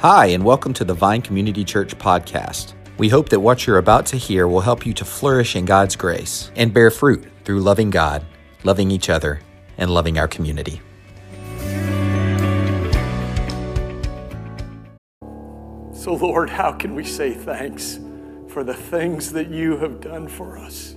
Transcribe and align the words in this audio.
Hi, 0.00 0.26
and 0.26 0.44
welcome 0.44 0.72
to 0.74 0.84
the 0.84 0.94
Vine 0.94 1.22
Community 1.22 1.64
Church 1.64 1.98
podcast. 1.98 2.74
We 2.98 3.08
hope 3.08 3.30
that 3.30 3.40
what 3.40 3.66
you're 3.66 3.78
about 3.78 4.06
to 4.06 4.16
hear 4.16 4.46
will 4.46 4.60
help 4.60 4.86
you 4.86 4.94
to 4.94 5.04
flourish 5.04 5.56
in 5.56 5.64
God's 5.64 5.96
grace 5.96 6.52
and 6.54 6.72
bear 6.72 6.92
fruit 6.92 7.26
through 7.42 7.62
loving 7.62 7.90
God, 7.90 8.24
loving 8.62 8.92
each 8.92 9.10
other, 9.10 9.40
and 9.76 9.90
loving 9.90 10.16
our 10.16 10.28
community. 10.28 10.80
So, 15.92 16.14
Lord, 16.14 16.48
how 16.48 16.70
can 16.70 16.94
we 16.94 17.02
say 17.02 17.34
thanks 17.34 17.98
for 18.46 18.62
the 18.62 18.74
things 18.74 19.32
that 19.32 19.50
you 19.50 19.78
have 19.78 20.00
done 20.00 20.28
for 20.28 20.58
us? 20.58 20.96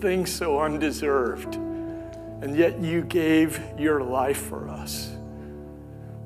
Things 0.00 0.32
so 0.32 0.58
undeserved, 0.58 1.56
and 1.56 2.56
yet 2.56 2.80
you 2.80 3.02
gave 3.02 3.60
your 3.78 4.02
life 4.02 4.40
for 4.40 4.70
us. 4.70 5.17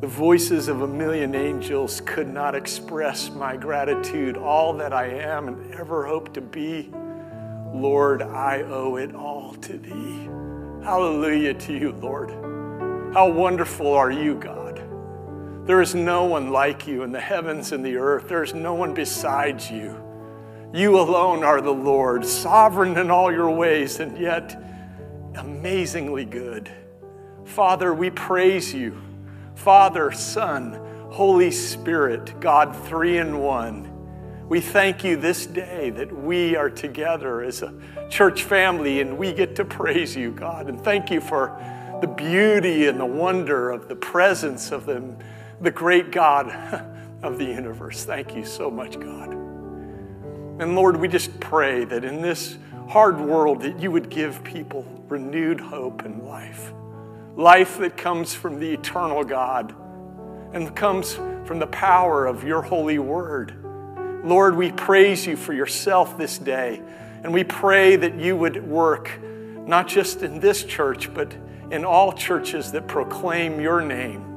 The 0.02 0.08
voices 0.08 0.66
of 0.66 0.82
a 0.82 0.88
million 0.88 1.36
angels 1.36 2.00
could 2.04 2.26
not 2.26 2.56
express 2.56 3.30
my 3.30 3.56
gratitude, 3.56 4.36
all 4.36 4.72
that 4.72 4.92
I 4.92 5.06
am 5.06 5.46
and 5.46 5.72
ever 5.74 6.08
hope 6.08 6.34
to 6.34 6.40
be. 6.40 6.90
Lord, 7.72 8.20
I 8.20 8.62
owe 8.62 8.96
it 8.96 9.14
all 9.14 9.54
to 9.54 9.78
thee. 9.78 10.28
Hallelujah 10.84 11.54
to 11.54 11.72
you, 11.72 11.92
Lord. 11.92 12.30
How 13.14 13.30
wonderful 13.30 13.92
are 13.92 14.10
you, 14.10 14.34
God. 14.34 14.82
There 15.68 15.80
is 15.80 15.94
no 15.94 16.24
one 16.24 16.50
like 16.50 16.84
you 16.88 17.04
in 17.04 17.12
the 17.12 17.20
heavens 17.20 17.70
and 17.70 17.84
the 17.84 17.96
earth. 17.96 18.26
There 18.26 18.42
is 18.42 18.54
no 18.54 18.74
one 18.74 18.94
besides 18.94 19.70
you. 19.70 19.96
You 20.74 20.98
alone 20.98 21.44
are 21.44 21.60
the 21.60 21.70
Lord, 21.70 22.26
sovereign 22.26 22.98
in 22.98 23.08
all 23.08 23.30
your 23.30 23.50
ways, 23.50 24.00
and 24.00 24.18
yet 24.18 24.60
amazingly 25.36 26.24
good. 26.24 26.68
Father, 27.44 27.94
we 27.94 28.10
praise 28.10 28.74
you. 28.74 29.00
Father, 29.62 30.10
Son, 30.10 30.72
Holy 31.12 31.52
Spirit, 31.52 32.40
God 32.40 32.74
three 32.88 33.18
in 33.18 33.38
one. 33.38 33.88
We 34.48 34.60
thank 34.60 35.04
you 35.04 35.16
this 35.16 35.46
day 35.46 35.90
that 35.90 36.12
we 36.12 36.56
are 36.56 36.68
together 36.68 37.42
as 37.42 37.62
a 37.62 37.72
church 38.10 38.42
family 38.42 39.00
and 39.00 39.16
we 39.16 39.32
get 39.32 39.54
to 39.54 39.64
praise 39.64 40.16
you, 40.16 40.32
God. 40.32 40.68
And 40.68 40.82
thank 40.82 41.12
you 41.12 41.20
for 41.20 41.56
the 42.00 42.08
beauty 42.08 42.88
and 42.88 42.98
the 42.98 43.06
wonder 43.06 43.70
of 43.70 43.86
the 43.86 43.94
presence 43.94 44.72
of 44.72 44.84
the, 44.84 45.14
the 45.60 45.70
great 45.70 46.10
God 46.10 46.48
of 47.22 47.38
the 47.38 47.44
universe. 47.44 48.04
Thank 48.04 48.34
you 48.34 48.44
so 48.44 48.68
much, 48.68 48.98
God. 48.98 49.30
And 49.30 50.74
Lord, 50.74 50.96
we 50.96 51.06
just 51.06 51.38
pray 51.38 51.84
that 51.84 52.04
in 52.04 52.20
this 52.20 52.58
hard 52.88 53.20
world 53.20 53.60
that 53.60 53.78
you 53.78 53.92
would 53.92 54.10
give 54.10 54.42
people 54.42 54.84
renewed 55.08 55.60
hope 55.60 56.04
and 56.04 56.24
life 56.24 56.72
life 57.36 57.78
that 57.78 57.96
comes 57.96 58.34
from 58.34 58.58
the 58.58 58.72
eternal 58.72 59.24
God 59.24 59.74
and 60.52 60.74
comes 60.76 61.14
from 61.44 61.58
the 61.58 61.66
power 61.66 62.26
of 62.26 62.44
your 62.44 62.62
holy 62.62 62.98
word. 62.98 63.56
Lord, 64.24 64.56
we 64.56 64.70
praise 64.70 65.26
you 65.26 65.36
for 65.36 65.52
yourself 65.52 66.16
this 66.16 66.38
day, 66.38 66.80
and 67.22 67.32
we 67.32 67.42
pray 67.42 67.96
that 67.96 68.16
you 68.16 68.36
would 68.36 68.66
work 68.66 69.10
not 69.66 69.88
just 69.88 70.22
in 70.22 70.40
this 70.40 70.64
church, 70.64 71.12
but 71.12 71.34
in 71.70 71.84
all 71.84 72.12
churches 72.12 72.72
that 72.72 72.86
proclaim 72.86 73.60
your 73.60 73.80
name. 73.80 74.28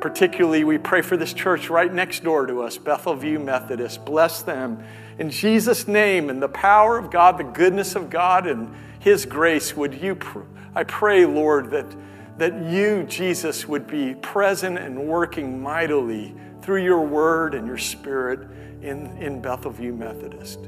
Particularly, 0.00 0.64
we 0.64 0.78
pray 0.78 1.00
for 1.00 1.16
this 1.16 1.32
church 1.32 1.70
right 1.70 1.92
next 1.92 2.24
door 2.24 2.46
to 2.46 2.62
us, 2.62 2.76
Bethel 2.76 3.14
View 3.14 3.38
Methodist. 3.38 4.04
Bless 4.04 4.42
them. 4.42 4.82
In 5.18 5.30
Jesus' 5.30 5.86
name, 5.86 6.28
and 6.28 6.42
the 6.42 6.48
power 6.48 6.98
of 6.98 7.10
God, 7.10 7.38
the 7.38 7.44
goodness 7.44 7.94
of 7.94 8.10
God, 8.10 8.46
and 8.46 8.74
His 8.98 9.24
grace, 9.24 9.76
would 9.76 9.94
you, 9.94 10.18
I 10.74 10.84
pray, 10.84 11.24
Lord, 11.26 11.70
that 11.70 11.86
that 12.38 12.62
you, 12.64 13.04
Jesus, 13.04 13.68
would 13.68 13.86
be 13.86 14.14
present 14.14 14.78
and 14.78 15.06
working 15.06 15.62
mightily 15.62 16.34
through 16.62 16.82
your 16.82 17.02
word 17.02 17.54
and 17.54 17.66
your 17.66 17.78
spirit 17.78 18.40
in, 18.80 19.16
in 19.18 19.40
Bethel 19.40 19.70
View 19.70 19.92
Methodist. 19.92 20.58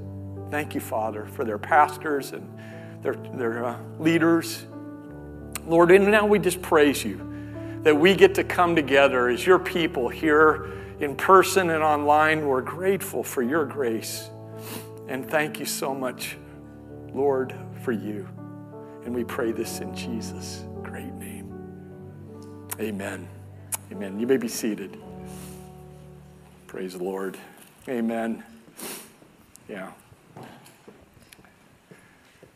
Thank 0.50 0.74
you, 0.74 0.80
Father, 0.80 1.26
for 1.26 1.44
their 1.44 1.58
pastors 1.58 2.32
and 2.32 2.48
their, 3.02 3.14
their 3.14 3.64
uh, 3.64 3.78
leaders. 3.98 4.66
Lord, 5.66 5.90
and 5.90 6.10
now 6.10 6.26
we 6.26 6.38
just 6.38 6.60
praise 6.60 7.04
you 7.04 7.30
that 7.82 7.96
we 7.96 8.14
get 8.14 8.34
to 8.34 8.44
come 8.44 8.76
together 8.76 9.28
as 9.28 9.44
your 9.46 9.58
people 9.58 10.08
here 10.08 10.70
in 11.00 11.16
person 11.16 11.70
and 11.70 11.82
online. 11.82 12.46
We're 12.46 12.62
grateful 12.62 13.22
for 13.22 13.42
your 13.42 13.64
grace. 13.64 14.30
And 15.08 15.28
thank 15.28 15.58
you 15.58 15.66
so 15.66 15.94
much, 15.94 16.36
Lord, 17.12 17.54
for 17.82 17.92
you. 17.92 18.28
And 19.04 19.14
we 19.14 19.22
pray 19.22 19.52
this 19.52 19.80
in 19.80 19.94
Jesus' 19.94 20.64
great 20.82 21.12
name. 21.12 21.52
Amen. 22.80 23.28
Amen. 23.92 24.18
You 24.18 24.26
may 24.26 24.38
be 24.38 24.48
seated. 24.48 24.96
Praise 26.66 26.94
the 26.94 27.04
Lord. 27.04 27.36
Amen. 27.86 28.42
Yeah. 29.68 29.90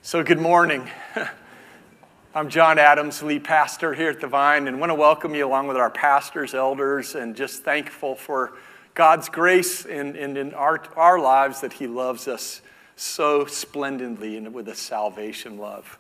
So, 0.00 0.22
good 0.22 0.40
morning. 0.40 0.88
I'm 2.34 2.48
John 2.48 2.78
Adams, 2.78 3.22
lead 3.22 3.44
pastor 3.44 3.92
here 3.92 4.08
at 4.08 4.20
the 4.20 4.26
Vine, 4.26 4.68
and 4.68 4.80
want 4.80 4.88
to 4.88 4.94
welcome 4.94 5.34
you 5.34 5.46
along 5.46 5.66
with 5.66 5.76
our 5.76 5.90
pastors, 5.90 6.54
elders, 6.54 7.14
and 7.14 7.36
just 7.36 7.62
thankful 7.62 8.14
for 8.14 8.54
God's 8.94 9.28
grace 9.28 9.84
in, 9.84 10.16
in, 10.16 10.38
in 10.38 10.54
our, 10.54 10.82
our 10.96 11.18
lives 11.18 11.60
that 11.60 11.74
He 11.74 11.86
loves 11.86 12.26
us 12.26 12.62
so 12.96 13.44
splendidly 13.44 14.38
and 14.38 14.54
with 14.54 14.68
a 14.68 14.74
salvation 14.74 15.58
love. 15.58 15.98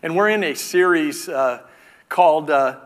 And 0.00 0.14
we're 0.14 0.28
in 0.28 0.44
a 0.44 0.54
series 0.54 1.28
uh, 1.28 1.60
called 2.08 2.50
uh, 2.50 2.76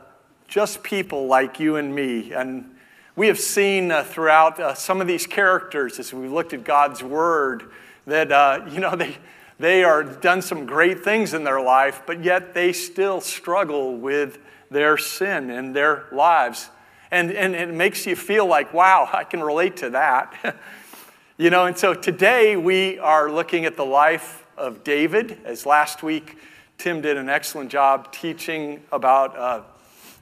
just 0.49 0.83
people 0.83 1.27
like 1.27 1.61
you 1.61 1.77
and 1.77 1.95
me. 1.95 2.33
And 2.33 2.75
we 3.17 3.27
have 3.27 3.39
seen 3.39 3.93
uh, 3.93 4.03
throughout 4.03 4.59
uh, 4.59 4.73
some 4.73 5.03
of 5.03 5.07
these 5.07 5.27
characters 5.27 5.99
as 5.99 6.15
we've 6.15 6.33
looked 6.33 6.55
at 6.55 6.65
God's 6.65 7.03
Word 7.03 7.71
that, 8.07 8.33
uh, 8.33 8.65
you 8.71 8.81
know, 8.81 8.97
they, 8.97 9.19
they 9.59 9.85
are 9.85 10.03
done 10.03 10.41
some 10.41 10.65
great 10.65 11.05
things 11.05 11.35
in 11.35 11.45
their 11.45 11.61
life, 11.61 12.01
but 12.07 12.25
yet 12.25 12.55
they 12.55 12.73
still 12.73 13.21
struggle 13.21 13.95
with 13.95 14.39
their 14.71 14.97
sin 14.97 15.51
in 15.51 15.75
their 15.75 16.07
lives. 16.13 16.71
And, 17.11 17.31
and 17.31 17.55
it 17.55 17.75
makes 17.75 18.07
you 18.07 18.17
feel 18.17 18.47
like, 18.47 18.73
wow, 18.73 19.07
I 19.13 19.25
can 19.25 19.43
relate 19.43 19.77
to 19.79 19.91
that. 19.91 20.57
you 21.37 21.51
know, 21.51 21.67
and 21.67 21.77
so 21.77 21.93
today 21.93 22.57
we 22.57 22.99
are 22.99 23.31
looking 23.31 23.67
at 23.67 23.77
the 23.77 23.85
life 23.85 24.47
of 24.57 24.83
David. 24.83 25.37
As 25.45 25.67
last 25.67 26.03
week, 26.03 26.39
Tim 26.83 27.01
did 27.01 27.17
an 27.17 27.29
excellent 27.29 27.71
job 27.71 28.11
teaching 28.11 28.83
about 28.91 29.39
uh, 29.39 29.63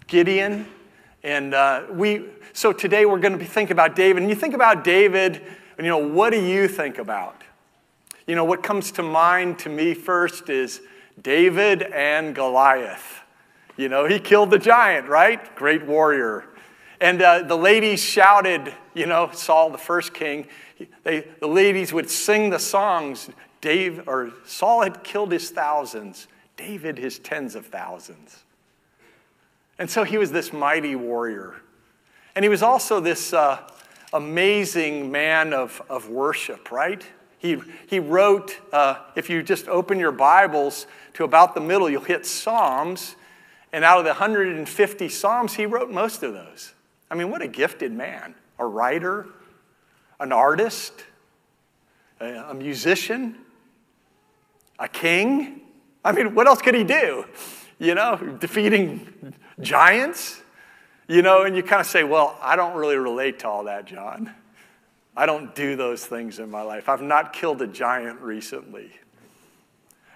Gideon. 0.08 0.66
And 1.22 1.54
uh, 1.54 1.84
we, 1.90 2.26
so 2.52 2.70
today 2.70 3.06
we're 3.06 3.18
going 3.18 3.32
to 3.32 3.38
be 3.38 3.46
thinking 3.46 3.72
about 3.72 3.96
David. 3.96 4.22
And 4.22 4.28
you 4.28 4.36
think 4.36 4.52
about 4.52 4.84
David, 4.84 5.40
and 5.78 5.86
you 5.86 5.90
know, 5.90 6.06
what 6.06 6.34
do 6.34 6.44
you 6.44 6.68
think 6.68 6.98
about? 6.98 7.40
You 8.26 8.34
know, 8.34 8.44
what 8.44 8.62
comes 8.62 8.92
to 8.92 9.02
mind 9.02 9.58
to 9.60 9.70
me 9.70 9.94
first 9.94 10.50
is 10.50 10.82
David 11.22 11.80
and 11.80 12.34
Goliath. 12.34 13.22
You 13.78 13.88
know, 13.88 14.04
he 14.04 14.20
killed 14.20 14.50
the 14.50 14.58
giant, 14.58 15.08
right? 15.08 15.56
Great 15.56 15.86
warrior. 15.86 16.44
And 17.00 17.22
uh, 17.22 17.42
the 17.42 17.56
ladies 17.56 18.04
shouted, 18.04 18.74
you 18.92 19.06
know, 19.06 19.30
Saul, 19.32 19.70
the 19.70 19.78
first 19.78 20.12
king, 20.12 20.46
they, 21.04 21.26
the 21.40 21.48
ladies 21.48 21.94
would 21.94 22.10
sing 22.10 22.50
the 22.50 22.58
songs. 22.58 23.30
Dave, 23.62 24.06
or 24.06 24.32
Saul 24.44 24.82
had 24.82 25.02
killed 25.02 25.32
his 25.32 25.48
thousands, 25.48 26.28
David 26.60 26.98
his 26.98 27.18
tens 27.18 27.54
of 27.54 27.66
thousands. 27.66 28.44
And 29.78 29.90
so 29.90 30.04
he 30.04 30.18
was 30.18 30.30
this 30.30 30.52
mighty 30.52 30.94
warrior. 30.94 31.54
And 32.34 32.44
he 32.44 32.50
was 32.50 32.62
also 32.62 33.00
this 33.00 33.32
uh, 33.32 33.66
amazing 34.12 35.10
man 35.10 35.54
of, 35.54 35.80
of 35.88 36.10
worship, 36.10 36.70
right? 36.70 37.02
He, 37.38 37.62
he 37.86 37.98
wrote, 37.98 38.58
uh, 38.74 38.96
if 39.16 39.30
you 39.30 39.42
just 39.42 39.68
open 39.68 39.98
your 39.98 40.12
Bibles 40.12 40.86
to 41.14 41.24
about 41.24 41.54
the 41.54 41.62
middle, 41.62 41.88
you'll 41.88 42.02
hit 42.02 42.26
Psalms. 42.26 43.16
And 43.72 43.82
out 43.82 43.96
of 43.96 44.04
the 44.04 44.10
150 44.10 45.08
Psalms, 45.08 45.54
he 45.54 45.64
wrote 45.64 45.90
most 45.90 46.22
of 46.22 46.34
those. 46.34 46.74
I 47.10 47.14
mean, 47.14 47.30
what 47.30 47.40
a 47.40 47.48
gifted 47.48 47.90
man. 47.90 48.34
A 48.58 48.66
writer, 48.66 49.28
an 50.20 50.30
artist, 50.30 50.92
a, 52.20 52.50
a 52.50 52.54
musician, 52.54 53.38
a 54.78 54.88
king. 54.88 55.62
I 56.04 56.12
mean, 56.12 56.34
what 56.34 56.46
else 56.46 56.62
could 56.62 56.74
he 56.74 56.84
do? 56.84 57.24
You 57.78 57.94
know, 57.94 58.16
defeating 58.40 59.34
giants, 59.60 60.40
you 61.08 61.22
know, 61.22 61.42
and 61.42 61.56
you 61.56 61.62
kind 61.62 61.80
of 61.80 61.86
say, 61.86 62.04
well, 62.04 62.38
I 62.40 62.56
don't 62.56 62.76
really 62.76 62.96
relate 62.96 63.40
to 63.40 63.48
all 63.48 63.64
that, 63.64 63.86
John. 63.86 64.34
I 65.16 65.26
don't 65.26 65.54
do 65.54 65.76
those 65.76 66.06
things 66.06 66.38
in 66.38 66.50
my 66.50 66.62
life. 66.62 66.88
I've 66.88 67.02
not 67.02 67.32
killed 67.32 67.60
a 67.62 67.66
giant 67.66 68.20
recently. 68.20 68.92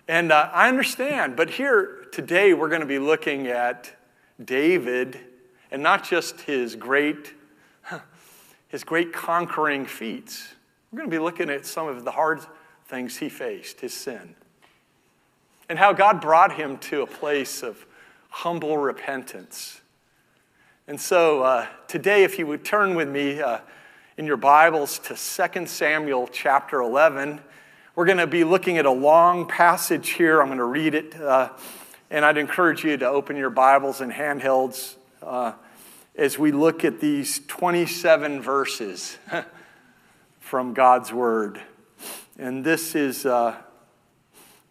And 0.07 0.33
uh, 0.33 0.51
I 0.53 0.69
understand, 0.69 1.37
but 1.37 1.51
here 1.51 2.07
today 2.13 2.55
we're 2.55 2.69
going 2.69 2.83
to 2.83 2.87
be 2.87 2.99
looking 2.99 3.47
at 3.49 3.91
David 4.43 5.19
and 5.71 5.83
not 5.83 6.05
just 6.05 6.43
his 6.43 6.77
great, 6.77 7.33
his 8.69 8.85
great 8.85 9.13
conquering 9.13 9.87
feats. 9.87 10.55
We're 10.93 10.99
going 10.99 11.11
to 11.11 11.17
be 11.17 11.23
looking 11.23 11.51
at 11.51 11.67
some 11.67 11.89
of 11.89 12.05
the 12.05 12.11
hard 12.13 12.41
things 12.87 13.17
he 13.17 13.29
faced, 13.29 13.81
his 13.81 13.95
sin, 13.95 14.37
and 15.69 15.79
how 15.79 15.93
God 15.93 16.21
brought 16.21 16.55
him 16.55 16.79
to 16.79 17.03
a 17.03 17.07
place 17.07 17.63
of 17.63 17.85
humble 18.29 18.77
repentance. 18.77 19.81
And 20.87 21.01
so 21.01 21.43
uh, 21.43 21.67
today, 21.89 22.25
if 22.25 22.39
you 22.39 22.47
would 22.47 22.65
turn 22.65 22.95
with 22.95 23.09
me 23.09 23.41
uh, 23.41 23.61
in 24.19 24.27
your 24.27 24.37
Bibles 24.37 24.99
to 25.01 25.17
2 25.17 25.67
Samuel 25.67 26.29
chapter 26.31 26.81
11, 26.81 27.41
we're 27.95 28.07
going 28.07 28.19
to 28.19 28.27
be 28.27 28.45
looking 28.45 28.77
at 28.77 28.87
a 28.87 28.91
long 28.91 29.47
passage 29.47 30.11
here. 30.11 30.41
I'm 30.41 30.49
going 30.49 30.59
to 30.59 30.65
read 30.65 30.95
it, 30.95 31.19
uh, 31.19 31.51
and 32.11 32.25
I'd 32.25 32.37
encourage 32.37 32.85
you 32.85 32.97
to 32.99 33.09
open 33.09 33.37
your 33.37 33.51
Bibles 33.51 34.01
and 34.01 34.13
handhelds 34.13 34.97
uh, 35.23 35.53
as 36.17 36.39
we 36.39 36.53
look 36.53 36.85
at 36.85 37.01
these 37.01 37.41
27 37.47 38.43
verses 38.43 39.17
from 40.41 40.75
God's 40.75 41.13
Word. 41.13 41.61
And 42.39 42.65
this 42.65 42.95
is 42.95 43.25
uh, 43.25 43.57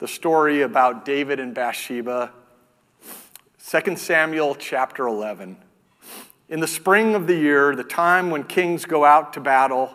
the 0.04 0.08
story 0.10 0.64
about 0.64 1.06
David 1.06 1.40
and 1.40 1.56
Bathsheba. 1.56 2.30
2 3.70 3.96
Samuel 3.96 4.54
chapter 4.54 5.08
11. 5.08 5.56
In 6.50 6.60
the 6.60 6.68
spring 6.68 7.16
of 7.16 7.26
the 7.26 7.38
year, 7.38 7.74
the 7.74 7.86
time 7.86 8.30
when 8.30 8.44
kings 8.44 8.84
go 8.84 9.06
out 9.06 9.32
to 9.32 9.40
battle, 9.40 9.94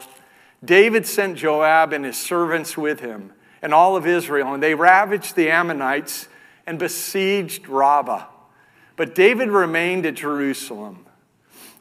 David 0.65 1.07
sent 1.07 1.37
Joab 1.37 1.93
and 1.93 2.07
his 2.07 2.17
servants 2.17 2.75
with 2.75 3.01
him 3.01 3.35
and 3.61 3.75
all 3.75 3.97
of 3.97 4.07
Israel, 4.07 4.55
and 4.55 4.63
they 4.63 4.75
ravaged 4.75 5.37
the 5.37 5.51
Ammonites 5.51 6.27
and 6.67 6.79
besieged 6.79 7.69
Rabbah. 7.69 8.25
But 8.97 9.15
David 9.15 9.51
remained 9.51 10.07
at 10.07 10.15
Jerusalem. 10.15 11.05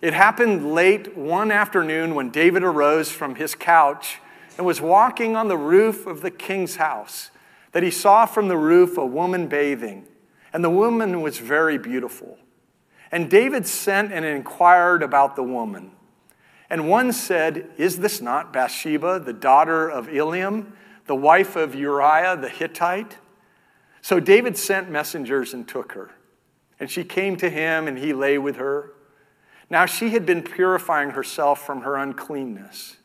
It 0.02 0.14
happened 0.14 0.74
late 0.74 1.16
one 1.16 1.50
afternoon 1.50 2.14
when 2.14 2.32
David 2.32 2.64
arose 2.64 3.10
from 3.10 3.36
his 3.36 3.56
couch 3.56 4.20
and 4.58 4.68
was 4.68 4.82
walking 4.82 5.38
on 5.38 5.48
the 5.48 5.56
roof 5.56 6.06
of 6.06 6.20
the 6.20 6.30
king's 6.30 6.76
house 6.76 7.32
that 7.72 7.84
he 7.84 7.92
saw 7.92 8.26
from 8.26 8.48
the 8.48 8.58
roof 8.58 8.98
a 8.98 9.06
woman 9.06 9.48
bathing, 9.48 10.08
and 10.54 10.64
the 10.64 10.70
woman 10.70 11.22
was 11.22 11.38
very 11.38 11.78
beautiful. 11.78 12.38
And 13.12 13.30
David 13.30 13.68
sent 13.68 14.12
and 14.12 14.26
inquired 14.26 15.04
about 15.04 15.36
the 15.36 15.44
woman. 15.44 15.92
And 16.70 16.90
one 16.90 17.14
said, 17.14 17.70
Is 17.78 18.00
this 18.00 18.22
not 18.22 18.52
Bathsheba, 18.52 19.20
the 19.20 19.34
daughter 19.34 19.90
of 19.90 20.08
Eliam, 20.08 20.74
the 21.06 21.16
wife 21.16 21.56
of 21.56 21.74
Uriah 21.76 22.36
the 22.36 22.50
Hittite? 22.50 23.18
So 24.02 24.20
David 24.20 24.58
sent 24.58 24.90
messengers 24.90 25.54
and 25.54 25.68
took 25.68 25.94
her. 25.94 26.12
And 26.80 26.92
she 26.92 27.04
came 27.04 27.38
to 27.38 27.50
him, 27.50 27.88
and 27.88 27.98
he 27.98 28.14
lay 28.14 28.38
with 28.38 28.58
her. 28.58 28.94
Now 29.70 29.86
she 29.86 30.10
had 30.10 30.26
been 30.26 30.44
purifying 30.44 31.12
herself 31.12 31.66
from 31.66 31.82
her 31.82 31.96
uncleanness. 31.96 32.98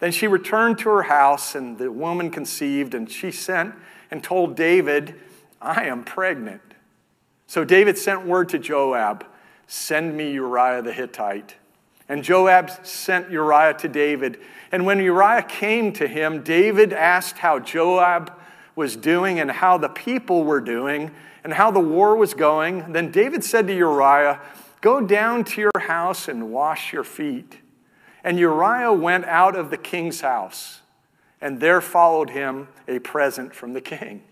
Then 0.00 0.12
she 0.12 0.26
returned 0.26 0.78
to 0.80 0.88
her 0.88 1.02
house, 1.04 1.54
and 1.54 1.78
the 1.78 1.92
woman 1.92 2.30
conceived, 2.30 2.94
and 2.94 3.10
she 3.10 3.30
sent 3.30 3.74
and 4.10 4.24
told 4.24 4.56
David, 4.56 5.14
I 5.60 5.84
am 5.84 6.04
pregnant. 6.04 6.62
So 7.46 7.64
David 7.64 7.98
sent 7.98 8.26
word 8.26 8.48
to 8.50 8.58
Joab 8.58 9.26
Send 9.72 10.16
me 10.16 10.32
Uriah 10.32 10.82
the 10.82 10.92
Hittite. 10.92 11.54
And 12.08 12.24
Joab 12.24 12.70
sent 12.84 13.30
Uriah 13.30 13.74
to 13.74 13.88
David. 13.88 14.40
And 14.72 14.84
when 14.84 14.98
Uriah 14.98 15.44
came 15.44 15.92
to 15.92 16.08
him, 16.08 16.42
David 16.42 16.92
asked 16.92 17.38
how 17.38 17.60
Joab 17.60 18.32
was 18.74 18.96
doing 18.96 19.38
and 19.38 19.48
how 19.48 19.78
the 19.78 19.88
people 19.88 20.42
were 20.42 20.60
doing 20.60 21.12
and 21.44 21.52
how 21.52 21.70
the 21.70 21.78
war 21.78 22.16
was 22.16 22.34
going. 22.34 22.92
Then 22.92 23.12
David 23.12 23.44
said 23.44 23.68
to 23.68 23.76
Uriah, 23.76 24.40
Go 24.80 25.00
down 25.00 25.44
to 25.44 25.60
your 25.60 25.80
house 25.80 26.26
and 26.26 26.50
wash 26.50 26.92
your 26.92 27.04
feet. 27.04 27.60
And 28.22 28.38
Uriah 28.38 28.92
went 28.92 29.24
out 29.26 29.56
of 29.56 29.70
the 29.70 29.76
king's 29.76 30.20
house, 30.20 30.80
and 31.40 31.60
there 31.60 31.80
followed 31.80 32.30
him 32.30 32.68
a 32.86 32.98
present 32.98 33.54
from 33.54 33.72
the 33.72 33.80
king. 33.80 34.22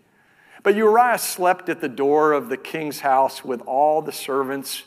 But 0.62 0.76
Uriah 0.76 1.18
slept 1.18 1.68
at 1.68 1.80
the 1.80 1.88
door 1.88 2.32
of 2.32 2.48
the 2.48 2.56
king's 2.56 3.00
house 3.00 3.44
with 3.44 3.60
all 3.62 4.02
the 4.02 4.12
servants 4.12 4.82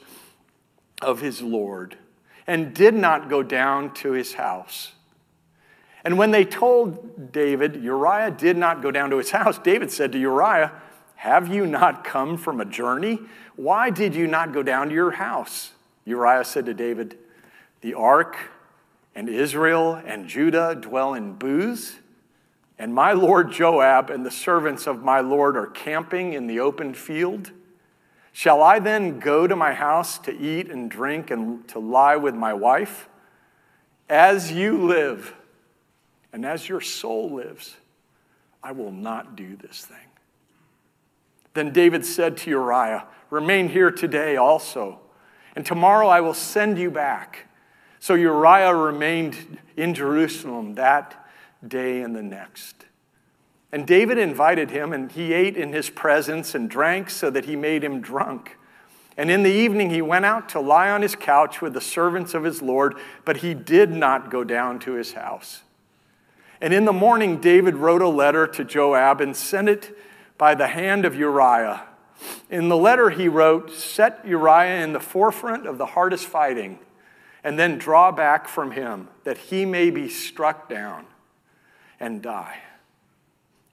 of 1.01 1.21
his 1.21 1.42
Lord 1.42 1.98
and 2.48 2.74
did 2.74 2.94
not 2.94 3.30
go 3.30 3.44
down 3.44 3.94
to 3.95 4.12
his 4.12 4.33
house. 4.33 4.92
And 6.03 6.18
when 6.18 6.31
they 6.31 6.45
told 6.45 7.31
David, 7.31 7.81
Uriah 7.83 8.31
did 8.31 8.57
not 8.57 8.81
go 8.81 8.92
down 8.92 9.09
to 9.12 9.18
his 9.18 9.31
house, 9.31 9.57
David 9.59 9.92
said 9.92 10.12
to 10.12 10.19
Uriah, 10.19 10.71
Have 11.15 11.48
you 11.48 11.65
not 11.65 12.03
come 12.03 12.38
from 12.38 12.59
a 12.59 12.65
journey? 12.65 13.19
Why 13.56 13.89
did 13.89 14.15
you 14.15 14.27
not 14.27 14.53
go 14.53 14.63
down 14.63 14.89
to 14.89 14.94
your 14.94 15.12
house? 15.12 15.71
Uriah 16.06 16.44
said 16.44 16.65
to 16.65 16.74
David, 16.74 17.18
The 17.81 17.94
ark 17.94 18.38
and 19.16 19.30
Israel 19.30 20.02
and 20.06 20.28
Judah 20.28 20.75
dwell 20.75 21.13
in 21.13 21.34
booths 21.34 21.96
and 22.81 22.96
my 22.96 23.13
lord 23.13 23.52
Joab 23.52 24.10
and 24.10 24.25
the 24.25 24.31
servants 24.31 24.88
of 24.88 25.04
my 25.04 25.19
lord 25.19 25.56
are 25.56 25.68
camping 25.68 26.34
in 26.34 26.48
the 26.48 26.60
open 26.60 26.96
field, 26.96 27.52
shall 28.34 28.63
I 28.63 28.80
then 28.80 29.19
go 29.19 29.46
to 29.46 29.56
my 29.56 29.72
house 29.72 30.18
to 30.18 30.36
eat 30.36 30.68
and 30.72 30.90
drink 30.90 31.30
and 31.30 31.68
to 31.68 31.78
lie 31.78 32.16
with 32.16 32.34
my 32.34 32.56
wife? 32.56 33.08
As 34.10 34.52
you 34.52 34.84
live, 34.88 35.36
and 36.34 36.44
as 36.44 36.68
your 36.68 36.81
soul 36.81 37.30
lives, 37.30 37.75
I 38.63 38.72
will 38.72 38.92
not 38.92 39.36
do 39.36 39.56
this 39.56 39.86
thing. 39.86 39.98
Then 41.54 41.72
David 41.72 42.04
said 42.04 42.36
to 42.38 42.50
Uriah, 42.50 43.06
Remain 43.30 43.69
here 43.69 43.92
today 43.92 44.38
also, 44.38 45.02
and 45.56 45.63
tomorrow 45.63 46.08
I 46.08 46.22
will 46.22 46.34
send 46.34 46.80
you 46.80 46.90
back. 46.90 47.46
So 48.01 48.15
Uriah 48.15 48.74
remained 48.74 49.59
in 49.77 49.94
Jerusalem 49.94 50.74
that 50.74 51.24
day 51.65 52.01
and 52.01 52.15
the 52.15 52.24
next. 52.24 52.86
And 53.71 53.86
David 53.86 54.18
invited 54.18 54.71
him, 54.71 54.92
and 54.92 55.12
he 55.12 55.33
ate 55.33 55.56
in 55.56 55.71
his 55.71 55.92
presence 55.92 56.56
and 56.56 56.68
drank 56.68 57.12
so 57.12 57.30
that 57.30 57.45
he 57.45 57.56
made 57.56 57.83
him 57.83 58.01
drunk. 58.01 58.57
And 59.15 59.30
in 59.30 59.44
the 59.44 59.51
evening 59.51 59.92
he 59.92 60.01
went 60.01 60.25
out 60.25 60.50
to 60.50 60.59
lie 60.59 60.89
on 60.89 61.03
his 61.03 61.15
couch 61.15 61.62
with 61.62 61.74
the 61.74 61.80
servants 61.80 62.33
of 62.33 62.44
his 62.44 62.63
Lord, 62.63 62.95
but 63.24 63.38
he 63.38 63.53
did 63.53 63.92
not 63.92 64.31
go 64.31 64.44
down 64.44 64.80
to 64.80 64.94
his 64.94 65.13
house. 65.13 65.62
And 66.59 66.74
in 66.74 66.86
the 66.86 66.94
morning, 66.94 67.39
David 67.39 67.75
wrote 67.75 68.01
a 68.01 68.09
letter 68.09 68.48
to 68.48 68.65
Joab 68.65 69.21
and 69.21 69.36
sent 69.36 69.69
it 69.69 69.95
by 70.39 70.56
the 70.56 70.68
hand 70.68 71.06
of 71.06 71.13
Uriah. 71.13 71.83
In 72.50 72.68
the 72.68 72.77
letter, 72.77 73.12
he 73.12 73.27
wrote, 73.27 73.71
Set 73.71 74.25
Uriah 74.25 74.83
in 74.83 74.94
the 74.94 75.00
forefront 75.00 75.68
of 75.68 75.77
the 75.77 75.86
hardest 75.86 76.25
fighting, 76.25 76.80
and 77.44 77.58
then 77.58 77.78
draw 77.78 78.12
back 78.12 78.48
from 78.48 78.72
him, 78.72 79.08
that 79.24 79.38
he 79.38 79.66
may 79.66 79.90
be 79.90 80.08
struck 80.08 80.70
down 80.70 81.06
and 82.00 82.22
die. 82.22 82.60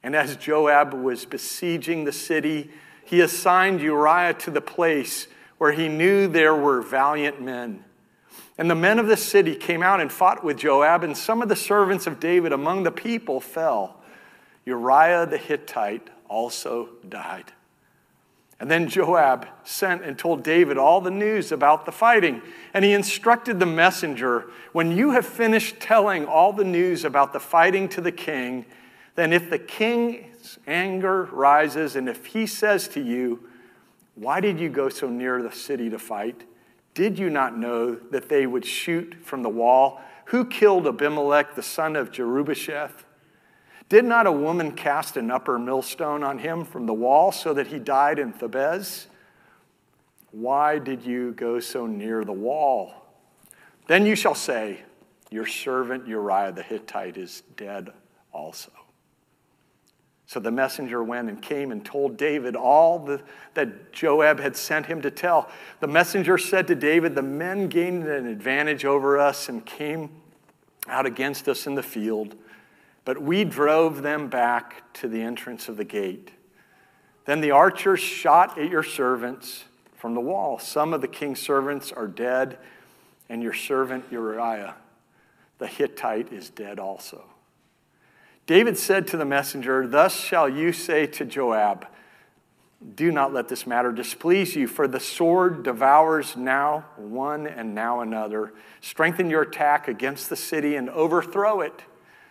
And 0.02 0.14
as 0.14 0.36
Joab 0.36 0.94
was 0.94 1.24
besieging 1.24 2.04
the 2.04 2.12
city, 2.12 2.70
he 3.04 3.20
assigned 3.20 3.80
Uriah 3.80 4.34
to 4.34 4.50
the 4.50 4.60
place 4.60 5.26
where 5.58 5.72
he 5.72 5.88
knew 5.88 6.28
there 6.28 6.54
were 6.54 6.80
valiant 6.80 7.42
men. 7.42 7.84
And 8.56 8.70
the 8.70 8.74
men 8.74 8.98
of 8.98 9.06
the 9.06 9.16
city 9.16 9.54
came 9.54 9.82
out 9.82 10.00
and 10.00 10.10
fought 10.10 10.44
with 10.44 10.58
Joab, 10.58 11.04
and 11.04 11.16
some 11.16 11.42
of 11.42 11.48
the 11.48 11.56
servants 11.56 12.06
of 12.06 12.20
David 12.20 12.52
among 12.52 12.82
the 12.82 12.90
people 12.90 13.40
fell. 13.40 14.00
Uriah 14.64 15.26
the 15.26 15.38
Hittite 15.38 16.08
also 16.28 16.88
died. 17.08 17.52
And 18.60 18.70
then 18.70 18.88
Joab 18.88 19.46
sent 19.62 20.02
and 20.02 20.18
told 20.18 20.42
David 20.42 20.78
all 20.78 21.00
the 21.00 21.12
news 21.12 21.52
about 21.52 21.86
the 21.86 21.92
fighting. 21.92 22.42
And 22.74 22.84
he 22.84 22.92
instructed 22.92 23.60
the 23.60 23.66
messenger 23.66 24.50
when 24.72 24.96
you 24.96 25.12
have 25.12 25.26
finished 25.26 25.80
telling 25.80 26.26
all 26.26 26.52
the 26.52 26.64
news 26.64 27.04
about 27.04 27.32
the 27.32 27.40
fighting 27.40 27.88
to 27.90 28.00
the 28.00 28.12
king, 28.12 28.66
then 29.14 29.32
if 29.32 29.48
the 29.48 29.58
king's 29.58 30.58
anger 30.66 31.24
rises 31.24 31.96
and 31.96 32.08
if 32.08 32.26
he 32.26 32.46
says 32.46 32.88
to 32.88 33.00
you, 33.00 33.48
Why 34.16 34.40
did 34.40 34.58
you 34.58 34.68
go 34.68 34.88
so 34.88 35.08
near 35.08 35.40
the 35.40 35.52
city 35.52 35.88
to 35.90 35.98
fight? 35.98 36.44
Did 36.94 37.18
you 37.18 37.30
not 37.30 37.56
know 37.56 37.94
that 37.94 38.28
they 38.28 38.46
would 38.46 38.64
shoot 38.64 39.14
from 39.22 39.42
the 39.42 39.48
wall? 39.48 40.00
Who 40.26 40.44
killed 40.44 40.86
Abimelech, 40.86 41.54
the 41.54 41.62
son 41.62 41.94
of 41.94 42.10
Jerubbesheth? 42.10 43.04
Did 43.88 44.04
not 44.04 44.26
a 44.26 44.32
woman 44.32 44.72
cast 44.72 45.16
an 45.16 45.30
upper 45.30 45.58
millstone 45.58 46.22
on 46.22 46.38
him 46.38 46.64
from 46.64 46.86
the 46.86 46.94
wall 46.94 47.32
so 47.32 47.54
that 47.54 47.68
he 47.68 47.78
died 47.78 48.18
in 48.18 48.32
Thebez? 48.32 49.06
Why 50.30 50.78
did 50.78 51.04
you 51.04 51.32
go 51.32 51.58
so 51.58 51.86
near 51.86 52.24
the 52.24 52.32
wall? 52.32 52.92
Then 53.86 54.04
you 54.04 54.14
shall 54.14 54.34
say, 54.34 54.80
Your 55.30 55.46
servant 55.46 56.06
Uriah 56.06 56.52
the 56.52 56.62
Hittite 56.62 57.16
is 57.16 57.42
dead 57.56 57.90
also. 58.32 58.70
So 60.26 60.38
the 60.38 60.50
messenger 60.50 61.02
went 61.02 61.30
and 61.30 61.40
came 61.40 61.72
and 61.72 61.82
told 61.82 62.18
David 62.18 62.54
all 62.54 62.98
the, 62.98 63.22
that 63.54 63.94
Joab 63.94 64.38
had 64.38 64.54
sent 64.54 64.84
him 64.84 65.00
to 65.00 65.10
tell. 65.10 65.48
The 65.80 65.86
messenger 65.86 66.36
said 66.36 66.66
to 66.66 66.74
David, 66.74 67.14
The 67.14 67.22
men 67.22 67.68
gained 67.68 68.06
an 68.06 68.26
advantage 68.26 68.84
over 68.84 69.18
us 69.18 69.48
and 69.48 69.64
came 69.64 70.10
out 70.86 71.06
against 71.06 71.48
us 71.48 71.66
in 71.66 71.74
the 71.74 71.82
field. 71.82 72.36
But 73.08 73.22
we 73.22 73.42
drove 73.42 74.02
them 74.02 74.28
back 74.28 74.92
to 74.92 75.08
the 75.08 75.22
entrance 75.22 75.70
of 75.70 75.78
the 75.78 75.84
gate. 75.84 76.30
Then 77.24 77.40
the 77.40 77.52
archers 77.52 78.00
shot 78.00 78.58
at 78.58 78.68
your 78.68 78.82
servants 78.82 79.64
from 79.96 80.12
the 80.12 80.20
wall. 80.20 80.58
Some 80.58 80.92
of 80.92 81.00
the 81.00 81.08
king's 81.08 81.40
servants 81.40 81.90
are 81.90 82.06
dead, 82.06 82.58
and 83.30 83.42
your 83.42 83.54
servant 83.54 84.04
Uriah 84.10 84.74
the 85.56 85.66
Hittite 85.66 86.34
is 86.34 86.50
dead 86.50 86.78
also. 86.78 87.24
David 88.44 88.76
said 88.76 89.06
to 89.06 89.16
the 89.16 89.24
messenger, 89.24 89.86
Thus 89.86 90.14
shall 90.14 90.46
you 90.46 90.70
say 90.74 91.06
to 91.06 91.24
Joab, 91.24 91.86
Do 92.94 93.10
not 93.10 93.32
let 93.32 93.48
this 93.48 93.66
matter 93.66 93.90
displease 93.90 94.54
you, 94.54 94.68
for 94.68 94.86
the 94.86 95.00
sword 95.00 95.62
devours 95.62 96.36
now 96.36 96.84
one 96.98 97.46
and 97.46 97.74
now 97.74 98.00
another. 98.00 98.52
Strengthen 98.82 99.30
your 99.30 99.40
attack 99.40 99.88
against 99.88 100.28
the 100.28 100.36
city 100.36 100.76
and 100.76 100.90
overthrow 100.90 101.62
it, 101.62 101.84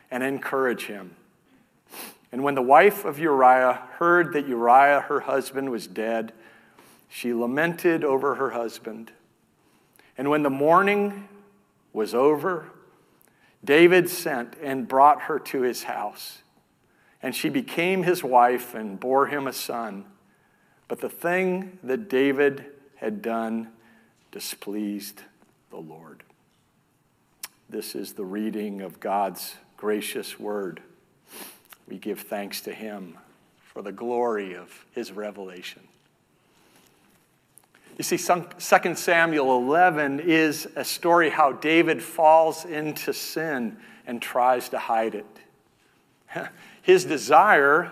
and 0.10 0.24
encourage 0.24 0.86
him. 0.86 1.16
And 2.32 2.44
when 2.44 2.56
the 2.56 2.62
wife 2.62 3.06
of 3.06 3.20
Uriah 3.20 3.82
heard 3.94 4.34
that 4.34 4.48
Uriah, 4.48 5.02
her 5.08 5.22
husband, 5.22 5.72
was 5.72 5.88
dead, 5.88 6.34
she 7.10 7.34
lamented 7.34 8.04
over 8.04 8.36
her 8.36 8.52
husband. 8.52 9.12
And 10.18 10.30
when 10.30 10.44
the 10.44 10.50
mourning 10.50 11.28
was 11.94 12.14
over, 12.14 12.70
David 13.64 14.10
sent 14.10 14.56
and 14.62 14.88
brought 14.88 15.24
her 15.24 15.40
to 15.40 15.62
his 15.62 15.84
house. 15.84 16.40
And 17.22 17.36
she 17.36 17.50
became 17.50 18.04
his 18.04 18.24
wife 18.24 18.76
and 18.76 19.00
bore 19.00 19.28
him 19.28 19.48
a 19.48 19.54
son. 19.54 20.06
But 20.88 21.02
the 21.02 21.10
thing 21.10 21.80
that 21.84 22.10
David 22.10 22.66
had 22.96 23.22
done 23.22 23.70
displeased 24.32 25.22
the 25.70 25.78
Lord. 25.78 26.24
This 27.70 27.96
is 27.96 28.14
the 28.14 28.26
reading 28.26 28.82
of 28.82 29.00
God's 29.00 29.56
gracious 29.78 30.40
word. 30.40 30.82
We 31.88 31.98
give 31.98 32.22
thanks 32.22 32.62
to 32.62 32.74
him 32.74 33.18
for 33.60 33.82
the 33.82 33.92
glory 33.92 34.56
of 34.56 34.86
his 34.92 35.12
revelation. 35.12 35.84
You 37.98 38.04
see, 38.04 38.18
2 38.18 38.96
Samuel 38.96 39.58
11 39.58 40.20
is 40.20 40.68
a 40.76 40.84
story 40.84 41.30
how 41.30 41.54
David 41.54 42.04
falls 42.04 42.66
into 42.66 43.14
sin 43.14 43.78
and 44.06 44.22
tries 44.22 44.70
to 44.70 44.80
hide 44.80 45.16
it. 45.16 45.26
His 46.82 47.06
desire 47.06 47.92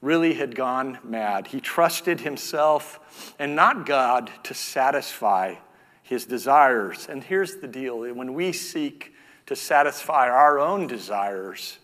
really 0.00 0.34
had 0.34 0.54
gone 0.54 0.98
mad. 1.04 1.46
He 1.46 1.60
trusted 1.60 2.20
himself 2.20 3.34
and 3.38 3.54
not 3.54 3.86
God 3.86 4.30
to 4.42 4.52
satisfy 4.54 5.54
his 6.02 6.26
desires. 6.26 7.06
And 7.08 7.22
here's 7.22 7.56
the 7.56 7.68
deal 7.68 8.00
when 8.12 8.34
we 8.34 8.52
seek 8.52 9.11
to 9.46 9.56
satisfy 9.56 10.28
our 10.28 10.58
own 10.58 10.86
desires, 10.86 11.78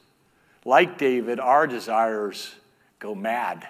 like 0.65 0.99
David, 0.99 1.41
our 1.41 1.67
desires 1.67 2.55
go 2.99 3.15
mad. 3.15 3.67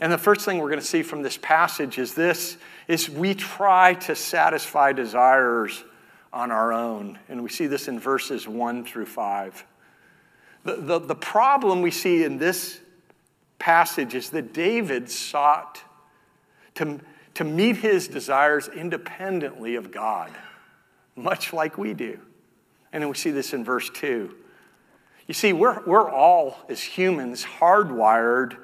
And 0.00 0.12
the 0.12 0.18
first 0.18 0.44
thing 0.44 0.58
we're 0.58 0.68
going 0.68 0.80
to 0.80 0.86
see 0.86 1.02
from 1.02 1.22
this 1.22 1.38
passage 1.40 1.98
is 1.98 2.14
this 2.14 2.56
is 2.88 3.08
we 3.08 3.34
try 3.34 3.94
to 3.94 4.14
satisfy 4.14 4.92
desires 4.92 5.84
on 6.32 6.50
our 6.50 6.72
own. 6.72 7.18
And 7.28 7.42
we 7.42 7.48
see 7.48 7.66
this 7.66 7.88
in 7.88 7.98
verses 7.98 8.46
1 8.46 8.84
through 8.84 9.06
5. 9.06 9.64
The, 10.64 10.76
the, 10.76 10.98
the 10.98 11.14
problem 11.14 11.80
we 11.80 11.90
see 11.90 12.24
in 12.24 12.38
this 12.38 12.80
passage 13.58 14.14
is 14.14 14.30
that 14.30 14.52
David 14.52 15.08
sought 15.10 15.80
to, 16.74 17.00
to 17.34 17.44
meet 17.44 17.76
his 17.76 18.08
desires 18.08 18.68
independently 18.68 19.76
of 19.76 19.92
God, 19.92 20.30
much 21.16 21.52
like 21.52 21.78
we 21.78 21.94
do. 21.94 22.18
And 22.92 23.02
then 23.02 23.08
we 23.08 23.14
see 23.14 23.30
this 23.30 23.52
in 23.52 23.64
verse 23.64 23.90
2. 23.90 24.34
You 25.26 25.34
see, 25.34 25.52
we're, 25.52 25.82
we're 25.84 26.10
all, 26.10 26.58
as 26.68 26.82
humans, 26.82 27.44
hardwired 27.44 28.56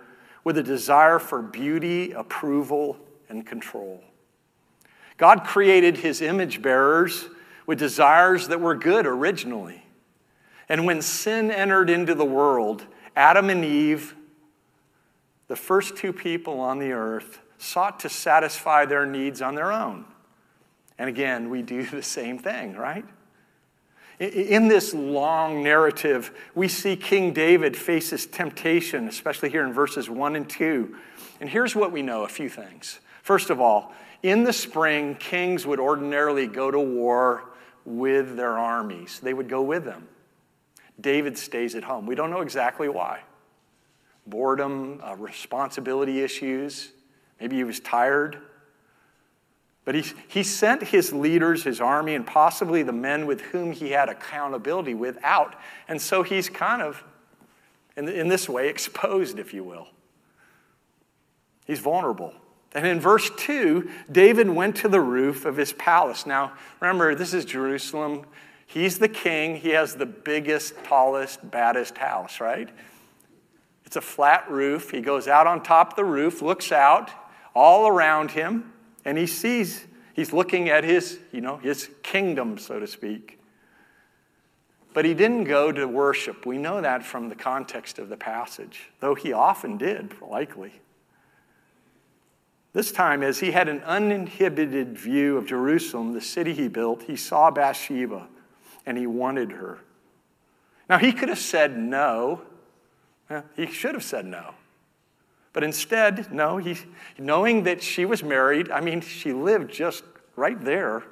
with 0.44 0.58
a 0.58 0.62
desire 0.62 1.18
for 1.18 1.42
beauty, 1.42 2.12
approval, 2.12 2.98
and 3.28 3.46
control. 3.46 4.02
God 5.16 5.44
created 5.44 5.98
his 5.98 6.22
image 6.22 6.62
bearers 6.62 7.26
with 7.66 7.78
desires 7.78 8.48
that 8.48 8.60
were 8.60 8.74
good 8.74 9.06
originally. 9.06 9.84
And 10.68 10.86
when 10.86 11.02
sin 11.02 11.50
entered 11.50 11.90
into 11.90 12.14
the 12.14 12.24
world, 12.24 12.86
Adam 13.16 13.50
and 13.50 13.64
Eve 13.64 14.14
the 15.50 15.56
first 15.56 15.96
two 15.96 16.12
people 16.12 16.60
on 16.60 16.78
the 16.78 16.92
earth 16.92 17.40
sought 17.58 17.98
to 17.98 18.08
satisfy 18.08 18.84
their 18.84 19.04
needs 19.04 19.42
on 19.42 19.56
their 19.56 19.72
own. 19.72 20.04
And 21.00 21.08
again, 21.08 21.48
we 21.48 21.62
do 21.62 21.82
the 21.86 22.02
same 22.02 22.38
thing, 22.38 22.76
right? 22.76 23.04
In 24.20 24.68
this 24.68 24.92
long 24.92 25.62
narrative, 25.62 26.30
we 26.54 26.68
see 26.68 26.94
King 26.94 27.32
David 27.32 27.74
faces 27.74 28.26
temptation, 28.26 29.08
especially 29.08 29.48
here 29.48 29.64
in 29.64 29.72
verses 29.72 30.10
1 30.10 30.36
and 30.36 30.48
2. 30.48 30.94
And 31.40 31.48
here's 31.48 31.74
what 31.74 31.90
we 31.90 32.02
know 32.02 32.24
a 32.24 32.28
few 32.28 32.50
things. 32.50 33.00
First 33.22 33.48
of 33.48 33.62
all, 33.62 33.94
in 34.22 34.44
the 34.44 34.52
spring, 34.52 35.14
kings 35.14 35.66
would 35.66 35.80
ordinarily 35.80 36.46
go 36.46 36.70
to 36.70 36.78
war 36.78 37.44
with 37.86 38.36
their 38.36 38.58
armies, 38.58 39.20
they 39.20 39.32
would 39.32 39.48
go 39.48 39.62
with 39.62 39.86
them. 39.86 40.06
David 41.00 41.38
stays 41.38 41.74
at 41.74 41.82
home. 41.82 42.04
We 42.04 42.14
don't 42.14 42.30
know 42.30 42.42
exactly 42.42 42.90
why 42.90 43.20
boredom, 44.26 45.00
uh, 45.02 45.16
responsibility 45.16 46.20
issues. 46.20 46.92
Maybe 47.40 47.56
he 47.56 47.64
was 47.64 47.80
tired. 47.80 48.38
But 49.90 49.96
he, 49.96 50.04
he 50.28 50.42
sent 50.44 50.84
his 50.84 51.12
leaders, 51.12 51.64
his 51.64 51.80
army, 51.80 52.14
and 52.14 52.24
possibly 52.24 52.84
the 52.84 52.92
men 52.92 53.26
with 53.26 53.40
whom 53.40 53.72
he 53.72 53.90
had 53.90 54.08
accountability 54.08 54.94
with 54.94 55.18
out. 55.24 55.56
And 55.88 56.00
so 56.00 56.22
he's 56.22 56.48
kind 56.48 56.80
of, 56.80 57.02
in, 57.96 58.08
in 58.08 58.28
this 58.28 58.48
way, 58.48 58.68
exposed, 58.70 59.40
if 59.40 59.52
you 59.52 59.64
will. 59.64 59.88
He's 61.66 61.80
vulnerable. 61.80 62.32
And 62.72 62.86
in 62.86 63.00
verse 63.00 63.32
2, 63.36 63.90
David 64.12 64.48
went 64.48 64.76
to 64.76 64.88
the 64.88 65.00
roof 65.00 65.44
of 65.44 65.56
his 65.56 65.72
palace. 65.72 66.24
Now, 66.24 66.52
remember, 66.78 67.16
this 67.16 67.34
is 67.34 67.44
Jerusalem. 67.44 68.26
He's 68.68 69.00
the 69.00 69.08
king. 69.08 69.56
He 69.56 69.70
has 69.70 69.96
the 69.96 70.06
biggest, 70.06 70.84
tallest, 70.84 71.50
baddest 71.50 71.98
house, 71.98 72.38
right? 72.38 72.68
It's 73.84 73.96
a 73.96 74.00
flat 74.00 74.48
roof. 74.48 74.92
He 74.92 75.00
goes 75.00 75.26
out 75.26 75.48
on 75.48 75.64
top 75.64 75.90
of 75.90 75.96
the 75.96 76.04
roof, 76.04 76.42
looks 76.42 76.70
out 76.70 77.10
all 77.56 77.88
around 77.88 78.30
him, 78.30 78.72
and 79.04 79.16
he 79.16 79.26
sees, 79.26 79.86
he's 80.14 80.32
looking 80.32 80.68
at 80.68 80.84
his, 80.84 81.18
you 81.32 81.40
know, 81.40 81.56
his 81.56 81.90
kingdom, 82.02 82.58
so 82.58 82.78
to 82.78 82.86
speak. 82.86 83.38
But 84.92 85.04
he 85.04 85.14
didn't 85.14 85.44
go 85.44 85.70
to 85.70 85.86
worship. 85.86 86.44
We 86.44 86.58
know 86.58 86.80
that 86.80 87.04
from 87.04 87.28
the 87.28 87.36
context 87.36 87.98
of 87.98 88.08
the 88.08 88.16
passage, 88.16 88.90
though 89.00 89.14
he 89.14 89.32
often 89.32 89.76
did, 89.76 90.14
likely. 90.20 90.80
This 92.72 92.92
time, 92.92 93.22
as 93.22 93.40
he 93.40 93.50
had 93.50 93.68
an 93.68 93.80
uninhibited 93.80 94.96
view 94.96 95.36
of 95.36 95.46
Jerusalem, 95.46 96.12
the 96.12 96.20
city 96.20 96.54
he 96.54 96.68
built, 96.68 97.02
he 97.02 97.16
saw 97.16 97.50
Bathsheba 97.50 98.28
and 98.86 98.96
he 98.96 99.06
wanted 99.06 99.52
her. 99.52 99.80
Now, 100.88 100.98
he 100.98 101.12
could 101.12 101.28
have 101.28 101.38
said 101.38 101.76
no, 101.76 102.42
he 103.56 103.66
should 103.66 103.94
have 103.94 104.04
said 104.04 104.26
no. 104.26 104.54
But 105.52 105.64
instead, 105.64 106.32
no, 106.32 106.58
he, 106.58 106.76
knowing 107.18 107.64
that 107.64 107.82
she 107.82 108.04
was 108.04 108.22
married, 108.22 108.70
I 108.70 108.80
mean, 108.80 109.00
she 109.00 109.32
lived 109.32 109.72
just 109.72 110.04
right 110.36 110.60
there. 110.64 111.02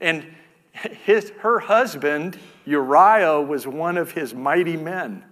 And 0.00 0.24
his, 0.72 1.30
her 1.40 1.58
husband, 1.58 2.38
Uriah, 2.64 3.40
was 3.40 3.66
one 3.66 3.96
of 3.96 4.12
his 4.12 4.34
mighty 4.34 4.76
men. 4.76 5.24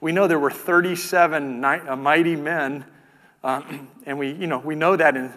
We 0.00 0.12
know 0.12 0.26
there 0.26 0.38
were 0.38 0.50
37 0.50 1.64
uh, 1.64 1.96
mighty 1.96 2.36
men, 2.36 2.84
um, 3.42 3.88
and 4.06 4.18
we, 4.18 4.32
you 4.32 4.46
know, 4.46 4.58
we 4.58 4.74
know 4.74 4.96
that 4.96 5.16
in, 5.16 5.32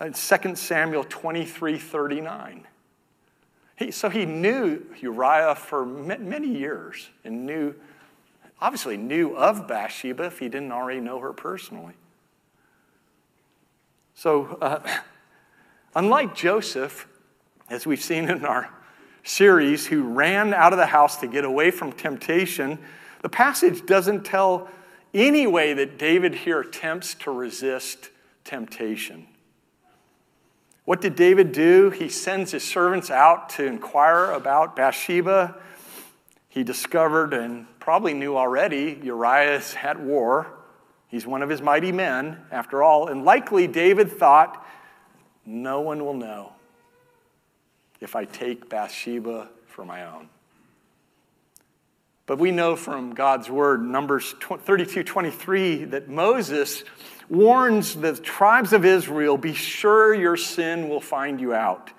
in 0.00 0.12
2 0.12 0.54
Samuel 0.54 1.04
23 1.04 1.78
39. 1.78 2.66
He, 3.76 3.90
so 3.92 4.08
he 4.08 4.26
knew 4.26 4.84
Uriah 5.00 5.54
for 5.54 5.86
many 5.86 6.48
years 6.48 7.08
and 7.24 7.46
knew 7.46 7.74
obviously 8.60 8.96
knew 8.96 9.36
of 9.36 9.68
Bathsheba 9.68 10.24
if 10.24 10.38
he 10.38 10.48
didn't 10.48 10.72
already 10.72 11.00
know 11.00 11.18
her 11.20 11.32
personally. 11.32 11.94
So, 14.14 14.58
uh, 14.60 14.80
unlike 15.94 16.34
Joseph, 16.34 17.06
as 17.70 17.86
we've 17.86 18.02
seen 18.02 18.28
in 18.28 18.44
our 18.44 18.68
series, 19.22 19.86
who 19.86 20.02
ran 20.02 20.54
out 20.54 20.72
of 20.72 20.78
the 20.78 20.86
house 20.86 21.18
to 21.18 21.26
get 21.26 21.44
away 21.44 21.70
from 21.70 21.92
temptation, 21.92 22.78
the 23.22 23.28
passage 23.28 23.84
doesn't 23.86 24.24
tell 24.24 24.68
any 25.14 25.46
way 25.46 25.72
that 25.74 25.98
David 25.98 26.34
here 26.34 26.60
attempts 26.60 27.14
to 27.14 27.30
resist 27.30 28.10
temptation. 28.44 29.26
What 30.84 31.00
did 31.00 31.16
David 31.16 31.52
do? 31.52 31.90
He 31.90 32.08
sends 32.08 32.52
his 32.52 32.64
servants 32.64 33.10
out 33.10 33.50
to 33.50 33.64
inquire 33.66 34.30
about 34.30 34.74
Bathsheba. 34.74 35.54
He 36.48 36.64
discovered 36.64 37.34
and 37.34 37.66
probably 37.78 38.14
knew 38.14 38.36
already 38.36 38.98
Uriah 39.02 39.56
is 39.56 39.76
at 39.82 40.00
war. 40.00 40.46
He's 41.08 41.26
one 41.26 41.42
of 41.42 41.48
his 41.48 41.62
mighty 41.62 41.92
men, 41.92 42.38
after 42.50 42.82
all. 42.82 43.08
And 43.08 43.24
likely 43.24 43.66
David 43.66 44.10
thought, 44.12 44.66
no 45.44 45.80
one 45.80 46.04
will 46.04 46.14
know 46.14 46.52
if 48.00 48.14
I 48.14 48.24
take 48.24 48.68
Bathsheba 48.68 49.48
for 49.66 49.84
my 49.84 50.04
own. 50.04 50.28
But 52.26 52.38
we 52.38 52.50
know 52.50 52.76
from 52.76 53.14
God's 53.14 53.48
word, 53.48 53.82
Numbers 53.82 54.34
32 54.38 55.02
23, 55.02 55.84
that 55.86 56.10
Moses 56.10 56.84
warns 57.30 57.94
the 57.94 58.14
tribes 58.14 58.74
of 58.74 58.84
Israel 58.84 59.38
be 59.38 59.54
sure 59.54 60.14
your 60.14 60.36
sin 60.36 60.90
will 60.90 61.00
find 61.00 61.40
you 61.40 61.54
out. 61.54 61.90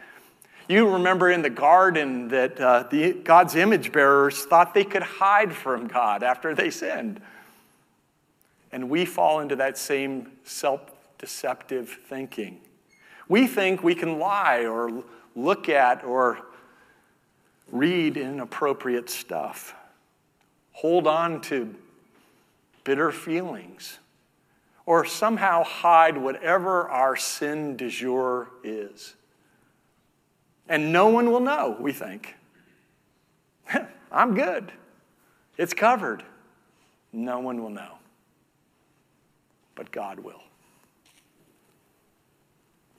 You 0.69 0.87
remember 0.87 1.31
in 1.31 1.41
the 1.41 1.49
garden 1.49 2.27
that 2.27 2.61
uh, 2.61 2.83
the, 2.91 3.13
God's 3.13 3.55
image 3.55 3.91
bearers 3.91 4.45
thought 4.45 4.75
they 4.75 4.83
could 4.83 5.01
hide 5.01 5.51
from 5.51 5.87
God 5.87 6.21
after 6.21 6.53
they 6.53 6.69
sinned. 6.69 7.19
And 8.71 8.87
we 8.87 9.05
fall 9.05 9.39
into 9.39 9.55
that 9.55 9.79
same 9.79 10.31
self 10.43 10.81
deceptive 11.17 11.89
thinking. 12.07 12.59
We 13.27 13.47
think 13.47 13.81
we 13.81 13.95
can 13.95 14.19
lie 14.19 14.65
or 14.65 15.03
look 15.35 15.69
at 15.69 16.03
or 16.03 16.39
read 17.71 18.15
inappropriate 18.15 19.09
stuff, 19.09 19.73
hold 20.71 21.07
on 21.07 21.41
to 21.41 21.73
bitter 22.83 23.11
feelings, 23.11 23.97
or 24.85 25.03
somehow 25.03 25.63
hide 25.63 26.17
whatever 26.17 26.87
our 26.89 27.15
sin 27.15 27.75
du 27.75 27.89
jour 27.89 28.49
is. 28.63 29.15
And 30.69 30.93
no 30.93 31.07
one 31.07 31.31
will 31.31 31.39
know, 31.41 31.75
we 31.79 31.91
think. 31.91 32.35
I'm 34.11 34.35
good. 34.35 34.71
It's 35.57 35.73
covered. 35.73 36.23
No 37.11 37.39
one 37.39 37.61
will 37.61 37.71
know. 37.71 37.95
But 39.73 39.91
God 39.91 40.19
will. 40.19 40.43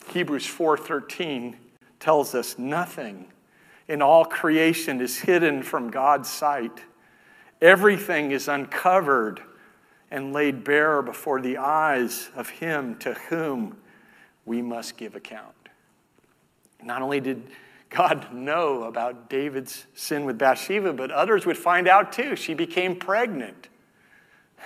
Hebrews 0.09 0.47
4:13 0.47 1.55
tells 2.00 2.35
us 2.35 2.59
nothing 2.59 3.31
in 3.87 4.03
all 4.03 4.25
creation 4.25 5.00
is 5.00 5.19
hidden 5.19 5.62
from 5.62 5.91
God's 5.91 6.29
sight. 6.29 6.81
Everything 7.61 8.33
is 8.33 8.49
uncovered 8.49 9.43
and 10.11 10.33
laid 10.33 10.65
bare 10.65 11.03
before 11.03 11.41
the 11.41 11.59
eyes 11.59 12.31
of 12.35 12.49
him 12.49 12.97
to 12.99 13.15
whom 13.15 13.77
we 14.45 14.62
must 14.62 14.97
give 14.97 15.15
account. 15.15 15.60
Not 16.82 17.02
only 17.02 17.20
did 17.20 17.42
God 17.90 18.32
know 18.32 18.84
about 18.84 19.28
David's 19.28 19.87
sin 19.94 20.25
with 20.25 20.38
Bathsheba, 20.38 20.92
but 20.92 21.10
others 21.10 21.44
would 21.44 21.58
find 21.58 21.88
out 21.88 22.12
too. 22.12 22.37
She 22.37 22.54
became 22.54 22.96
pregnant. 22.96 23.68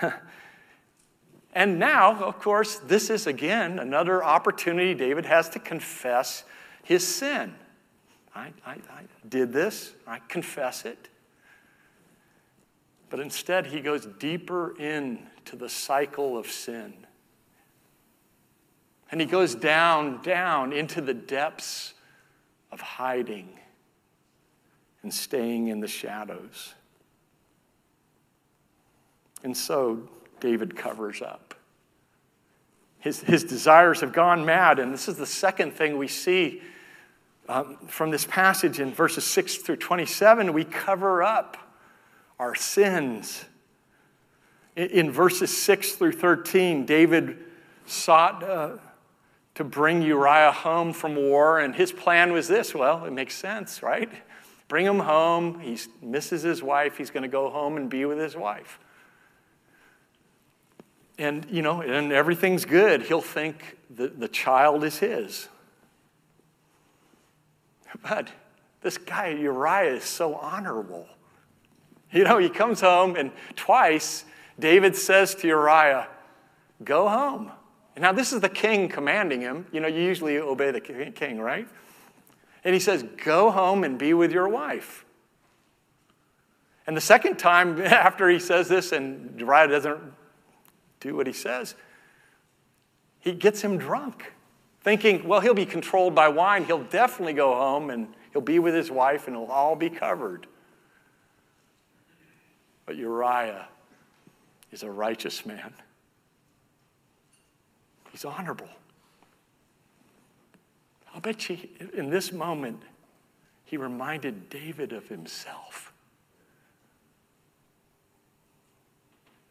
and 1.53 1.79
now, 1.79 2.23
of 2.23 2.39
course, 2.39 2.77
this 2.77 3.09
is 3.09 3.25
again 3.25 3.79
another 3.79 4.23
opportunity 4.23 4.93
David 4.93 5.25
has 5.25 5.49
to 5.49 5.59
confess 5.59 6.43
his 6.83 7.05
sin. 7.05 7.55
I, 8.35 8.53
I, 8.65 8.73
I 8.73 9.03
did 9.27 9.51
this, 9.51 9.93
I 10.05 10.19
confess 10.27 10.85
it. 10.85 11.09
But 13.09 13.19
instead, 13.19 13.67
he 13.67 13.81
goes 13.81 14.05
deeper 14.05 14.75
into 14.77 15.55
the 15.55 15.69
cycle 15.69 16.37
of 16.37 16.47
sin. 16.47 16.93
And 19.11 19.21
he 19.21 19.25
goes 19.25 19.55
down, 19.55 20.21
down 20.21 20.73
into 20.73 21.01
the 21.01 21.13
depths 21.13 21.94
of 22.71 22.81
hiding 22.81 23.49
and 25.03 25.13
staying 25.13 25.67
in 25.67 25.79
the 25.79 25.87
shadows. 25.87 26.73
And 29.43 29.55
so 29.55 30.09
David 30.39 30.75
covers 30.75 31.21
up. 31.21 31.53
His, 32.99 33.21
his 33.21 33.43
desires 33.43 34.01
have 34.01 34.13
gone 34.13 34.45
mad, 34.45 34.79
and 34.79 34.91
this 34.91 35.07
is 35.07 35.15
the 35.15 35.27
second 35.27 35.73
thing 35.73 35.99
we 35.99 36.07
see 36.07 36.61
um, 37.47 37.77
from 37.87 38.09
this 38.09 38.25
passage 38.25 38.79
in 38.79 38.91
verses 38.91 39.23
6 39.25 39.57
through 39.57 39.75
27. 39.75 40.51
We 40.53 40.63
cover 40.63 41.21
up 41.21 41.57
our 42.39 42.55
sins. 42.55 43.45
In, 44.75 44.87
in 44.89 45.11
verses 45.11 45.55
6 45.55 45.91
through 45.91 46.13
13, 46.13 46.87
David 46.87 47.37
sought 47.85 48.41
uh, 48.43 48.77
to 49.55 49.63
bring 49.63 50.01
Uriah 50.01 50.51
home 50.51 50.93
from 50.93 51.15
war, 51.15 51.59
and 51.59 51.73
his 51.73 51.91
plan 51.91 52.33
was 52.33 52.47
this 52.47 52.75
well, 52.75 53.05
it 53.05 53.11
makes 53.11 53.35
sense, 53.35 53.81
right? 53.81 54.09
Bring 54.67 54.85
him 54.85 54.99
home. 54.99 55.59
He 55.59 55.77
misses 56.01 56.41
his 56.41 56.61
wife. 56.61 56.97
He's 56.97 57.11
going 57.11 57.23
to 57.23 57.29
go 57.29 57.49
home 57.49 57.77
and 57.77 57.89
be 57.89 58.05
with 58.05 58.17
his 58.17 58.35
wife. 58.35 58.79
And, 61.17 61.45
you 61.49 61.61
know, 61.61 61.81
and 61.81 62.11
everything's 62.11 62.65
good. 62.65 63.03
He'll 63.03 63.21
think 63.21 63.77
that 63.95 64.19
the 64.19 64.27
child 64.27 64.83
is 64.83 64.97
his. 64.97 65.47
But 68.03 68.29
this 68.81 68.97
guy, 68.97 69.29
Uriah, 69.29 69.95
is 69.95 70.03
so 70.03 70.35
honorable. 70.35 71.07
You 72.11 72.23
know, 72.23 72.37
he 72.37 72.49
comes 72.49 72.81
home, 72.81 73.15
and 73.15 73.31
twice 73.55 74.25
David 74.59 74.95
says 74.95 75.35
to 75.35 75.47
Uriah, 75.47 76.07
Go 76.83 77.07
home. 77.07 77.51
And 77.95 78.01
now, 78.01 78.11
this 78.11 78.33
is 78.33 78.41
the 78.41 78.49
king 78.49 78.89
commanding 78.89 79.41
him. 79.41 79.65
You 79.71 79.79
know, 79.79 79.87
you 79.87 80.01
usually 80.01 80.37
obey 80.37 80.71
the 80.71 80.81
king, 80.81 81.39
right? 81.39 81.67
And 82.65 82.73
he 82.73 82.79
says, 82.79 83.03
Go 83.23 83.51
home 83.51 83.83
and 83.83 83.97
be 83.97 84.13
with 84.13 84.31
your 84.31 84.49
wife. 84.49 85.05
And 86.87 86.95
the 86.95 87.01
second 87.01 87.37
time 87.37 87.81
after 87.81 88.29
he 88.29 88.39
says 88.39 88.67
this, 88.67 88.91
and 88.91 89.39
Uriah 89.39 89.67
doesn't 89.67 90.01
do 90.99 91.15
what 91.15 91.27
he 91.27 91.33
says, 91.33 91.75
he 93.19 93.31
gets 93.31 93.61
him 93.61 93.77
drunk, 93.77 94.33
thinking, 94.81 95.27
well, 95.27 95.39
he'll 95.39 95.55
be 95.55 95.65
controlled 95.65 96.13
by 96.13 96.27
wine. 96.27 96.63
He'll 96.65 96.83
definitely 96.83 97.33
go 97.33 97.55
home 97.55 97.89
and 97.89 98.13
he'll 98.31 98.41
be 98.41 98.59
with 98.59 98.75
his 98.75 98.91
wife 98.91 99.27
and 99.27 99.35
it'll 99.35 99.51
all 99.51 99.75
be 99.75 99.89
covered. 99.89 100.45
But 102.85 102.97
Uriah 102.97 103.67
is 104.71 104.83
a 104.83 104.91
righteous 104.91 105.43
man. 105.45 105.73
He's 108.15 108.23
honorable. 108.23 108.69
I'll 111.13 111.19
bet 111.19 111.49
you 111.49 111.57
in 111.93 112.09
this 112.09 112.31
moment, 112.31 112.81
he 113.65 113.75
reminded 113.75 114.49
David 114.49 114.93
of 114.93 115.09
himself. 115.09 115.91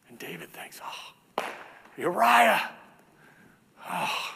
And 0.09 0.17
David 0.17 0.49
thinks, 0.49 0.81
oh, 0.83 1.45
Uriah, 1.95 2.71
oh, 3.87 4.33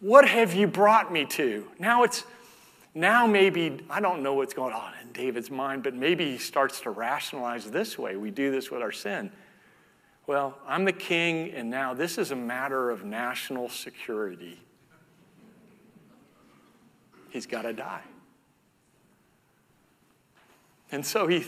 what 0.00 0.26
have 0.26 0.54
you 0.54 0.66
brought 0.66 1.12
me 1.12 1.26
to? 1.26 1.68
Now 1.78 2.04
it's, 2.04 2.24
now 2.94 3.26
maybe, 3.26 3.84
I 3.90 4.00
don't 4.00 4.22
know 4.22 4.32
what's 4.32 4.54
going 4.54 4.72
on 4.72 4.94
in 5.02 5.12
David's 5.12 5.50
mind, 5.50 5.82
but 5.82 5.92
maybe 5.92 6.24
he 6.24 6.38
starts 6.38 6.80
to 6.80 6.90
rationalize 6.90 7.70
this 7.70 7.98
way. 7.98 8.16
We 8.16 8.30
do 8.30 8.50
this 8.50 8.70
with 8.70 8.80
our 8.80 8.92
sin. 8.92 9.30
Well, 10.26 10.58
I'm 10.66 10.84
the 10.84 10.92
king, 10.92 11.52
and 11.52 11.70
now 11.70 11.94
this 11.94 12.18
is 12.18 12.32
a 12.32 12.36
matter 12.36 12.90
of 12.90 13.04
national 13.04 13.68
security. 13.68 14.60
He's 17.30 17.46
got 17.46 17.62
to 17.62 17.72
die. 17.72 18.02
And 20.90 21.06
so 21.06 21.28
he, 21.28 21.44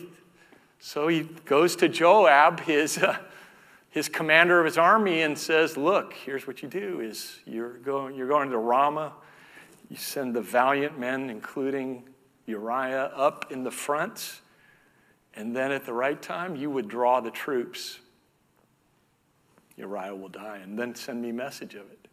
so 0.78 1.08
he 1.08 1.22
goes 1.44 1.74
to 1.76 1.88
Joab, 1.88 2.60
his, 2.60 2.98
uh, 2.98 3.16
his 3.90 4.08
commander 4.08 4.60
of 4.60 4.64
his 4.64 4.78
army, 4.78 5.22
and 5.22 5.36
says, 5.36 5.76
Look, 5.76 6.12
here's 6.12 6.46
what 6.46 6.62
you 6.62 6.68
do 6.68 7.00
is 7.00 7.40
you're 7.46 7.78
going, 7.78 8.14
you're 8.14 8.28
going 8.28 8.50
to 8.50 8.58
Ramah. 8.58 9.12
You 9.88 9.96
send 9.96 10.36
the 10.36 10.42
valiant 10.42 10.98
men, 10.98 11.30
including 11.30 12.04
Uriah, 12.46 13.10
up 13.16 13.50
in 13.50 13.64
the 13.64 13.70
front. 13.70 14.40
And 15.34 15.56
then 15.56 15.72
at 15.72 15.84
the 15.84 15.92
right 15.92 16.20
time, 16.20 16.54
you 16.54 16.70
withdraw 16.70 17.20
the 17.20 17.30
troops 17.30 17.98
Uriah 19.78 20.14
will 20.14 20.28
die, 20.28 20.58
and 20.62 20.78
then 20.78 20.94
send 20.94 21.22
me 21.22 21.32
message 21.32 21.74
of 21.74 21.90
it. 21.90 22.08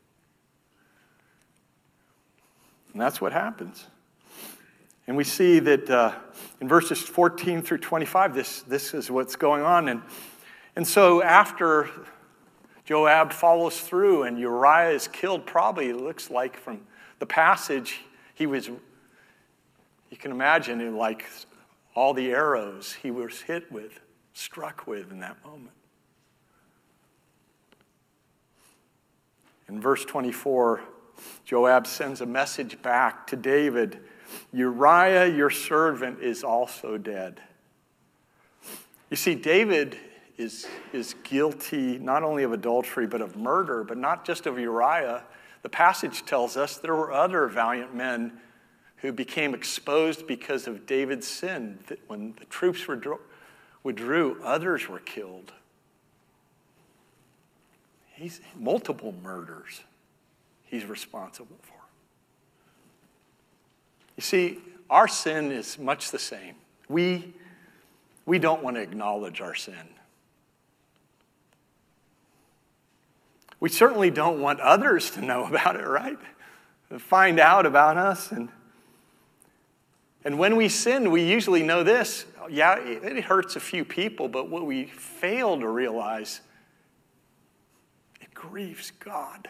And 2.93 3.01
that's 3.01 3.19
what 3.19 3.33
happens. 3.33 3.87
And 5.07 5.17
we 5.17 5.23
see 5.23 5.59
that 5.59 5.89
uh, 5.89 6.13
in 6.61 6.67
verses 6.67 7.01
14 7.01 7.61
through 7.61 7.79
25, 7.79 8.33
this, 8.33 8.61
this 8.61 8.93
is 8.93 9.11
what's 9.11 9.35
going 9.35 9.63
on. 9.63 9.89
And, 9.89 10.01
and 10.75 10.87
so 10.87 11.21
after 11.21 11.89
Joab 12.85 13.33
follows 13.33 13.79
through 13.79 14.23
and 14.23 14.39
Uriah 14.39 14.91
is 14.91 15.07
killed, 15.07 15.45
probably 15.45 15.89
it 15.89 15.97
looks 15.97 16.29
like 16.29 16.57
from 16.57 16.81
the 17.19 17.25
passage, 17.25 18.01
he 18.33 18.47
was, 18.47 18.67
you 18.67 20.17
can 20.17 20.31
imagine, 20.31 20.95
like 20.95 21.25
all 21.95 22.13
the 22.13 22.31
arrows 22.31 22.93
he 22.93 23.11
was 23.11 23.41
hit 23.41 23.71
with, 23.71 23.99
struck 24.33 24.87
with 24.87 25.11
in 25.11 25.19
that 25.19 25.43
moment. 25.45 25.71
In 29.67 29.81
verse 29.81 30.05
24, 30.05 30.81
Joab 31.43 31.87
sends 31.87 32.21
a 32.21 32.25
message 32.25 32.81
back 32.81 33.27
to 33.27 33.35
David 33.35 33.99
Uriah, 34.51 35.27
your 35.27 35.49
servant, 35.49 36.19
is 36.19 36.43
also 36.43 36.97
dead. 36.97 37.41
You 39.09 39.17
see, 39.17 39.35
David 39.35 39.97
is, 40.37 40.67
is 40.93 41.15
guilty 41.23 41.97
not 41.99 42.23
only 42.23 42.43
of 42.43 42.51
adultery, 42.51 43.07
but 43.07 43.21
of 43.21 43.35
murder, 43.35 43.83
but 43.83 43.97
not 43.97 44.25
just 44.25 44.45
of 44.45 44.59
Uriah. 44.59 45.23
The 45.61 45.69
passage 45.69 46.25
tells 46.25 46.57
us 46.57 46.77
there 46.77 46.95
were 46.95 47.11
other 47.11 47.47
valiant 47.47 47.95
men 47.95 48.39
who 48.97 49.11
became 49.11 49.53
exposed 49.53 50.27
because 50.27 50.67
of 50.67 50.85
David's 50.85 51.27
sin. 51.27 51.79
When 52.07 52.33
the 52.39 52.45
troops 52.45 52.87
withdrew, 53.83 54.37
others 54.43 54.89
were 54.89 54.99
killed. 54.99 55.53
He's 58.15 58.41
multiple 58.57 59.13
murders 59.21 59.81
he's 60.65 60.85
responsible 60.85 61.57
for. 61.61 61.73
You 64.17 64.21
see, 64.21 64.59
our 64.89 65.07
sin 65.07 65.51
is 65.51 65.79
much 65.79 66.11
the 66.11 66.19
same. 66.19 66.55
We, 66.87 67.33
we 68.25 68.39
don't 68.39 68.63
want 68.63 68.75
to 68.77 68.81
acknowledge 68.81 69.41
our 69.41 69.55
sin. 69.55 69.89
We 73.59 73.69
certainly 73.69 74.11
don't 74.11 74.41
want 74.41 74.59
others 74.59 75.11
to 75.11 75.21
know 75.21 75.45
about 75.49 75.75
it, 75.75 75.87
right? 75.87 76.17
Find 76.99 77.39
out 77.39 77.65
about 77.65 77.97
us. 77.97 78.31
And, 78.31 78.49
and 80.23 80.37
when 80.37 80.55
we 80.55 80.69
sin, 80.69 81.11
we 81.11 81.23
usually 81.23 81.63
know 81.63 81.83
this. 81.83 82.25
Yeah, 82.49 82.77
it 82.77 83.23
hurts 83.23 83.55
a 83.55 83.59
few 83.59 83.83
people, 83.83 84.27
but 84.27 84.49
what 84.49 84.65
we 84.65 84.85
fail 84.85 85.59
to 85.59 85.67
realize, 85.67 86.41
grieves 88.49 88.91
God. 88.99 89.49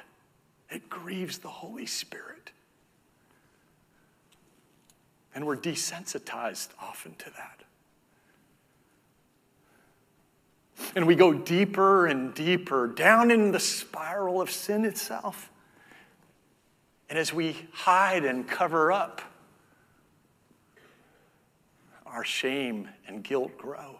It 0.69 0.89
grieves 0.89 1.37
the 1.39 1.49
Holy 1.49 1.85
Spirit. 1.85 2.51
And 5.33 5.45
we're 5.45 5.57
desensitized 5.57 6.69
often 6.81 7.15
to 7.15 7.29
that. 7.31 7.61
And 10.95 11.07
we 11.07 11.15
go 11.15 11.33
deeper 11.33 12.07
and 12.07 12.33
deeper 12.33 12.87
down 12.87 13.31
in 13.31 13.51
the 13.51 13.59
spiral 13.59 14.41
of 14.41 14.49
sin 14.49 14.85
itself. 14.85 15.49
And 17.09 17.19
as 17.19 17.33
we 17.33 17.55
hide 17.73 18.25
and 18.25 18.47
cover 18.47 18.91
up, 18.91 19.21
our 22.05 22.23
shame 22.23 22.89
and 23.07 23.23
guilt 23.23 23.57
grow. 23.57 23.99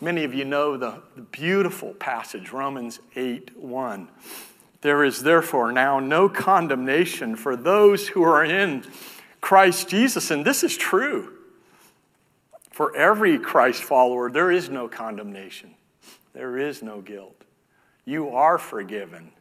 Many 0.00 0.24
of 0.24 0.34
you 0.34 0.44
know 0.44 0.76
the, 0.76 1.02
the, 1.16 1.22
beautiful 1.22 1.94
passage, 1.94 2.52
Romans 2.52 3.00
8 3.16 3.56
1. 3.56 4.08
There 4.80 5.04
is 5.04 5.22
therefore 5.22 5.72
now 5.72 5.98
no 5.98 6.28
condemnation 6.28 7.34
for 7.34 7.56
those 7.56 8.08
who 8.08 8.22
are 8.22 8.44
in 8.44 8.84
Christ 9.40 9.88
Jesus. 9.88 10.30
And 10.30 10.44
this 10.44 10.62
is 10.62 10.76
true. 10.76 11.34
For 12.70 12.94
every 12.94 13.38
Christ 13.38 13.82
follower, 13.82 14.30
there 14.30 14.52
is 14.52 14.68
no 14.70 14.86
condemnation, 14.86 15.74
there 16.32 16.56
is 16.56 16.82
no 16.82 17.00
guilt. 17.00 17.34
You 18.04 18.30
are 18.30 18.56
forgiven, 18.56 19.32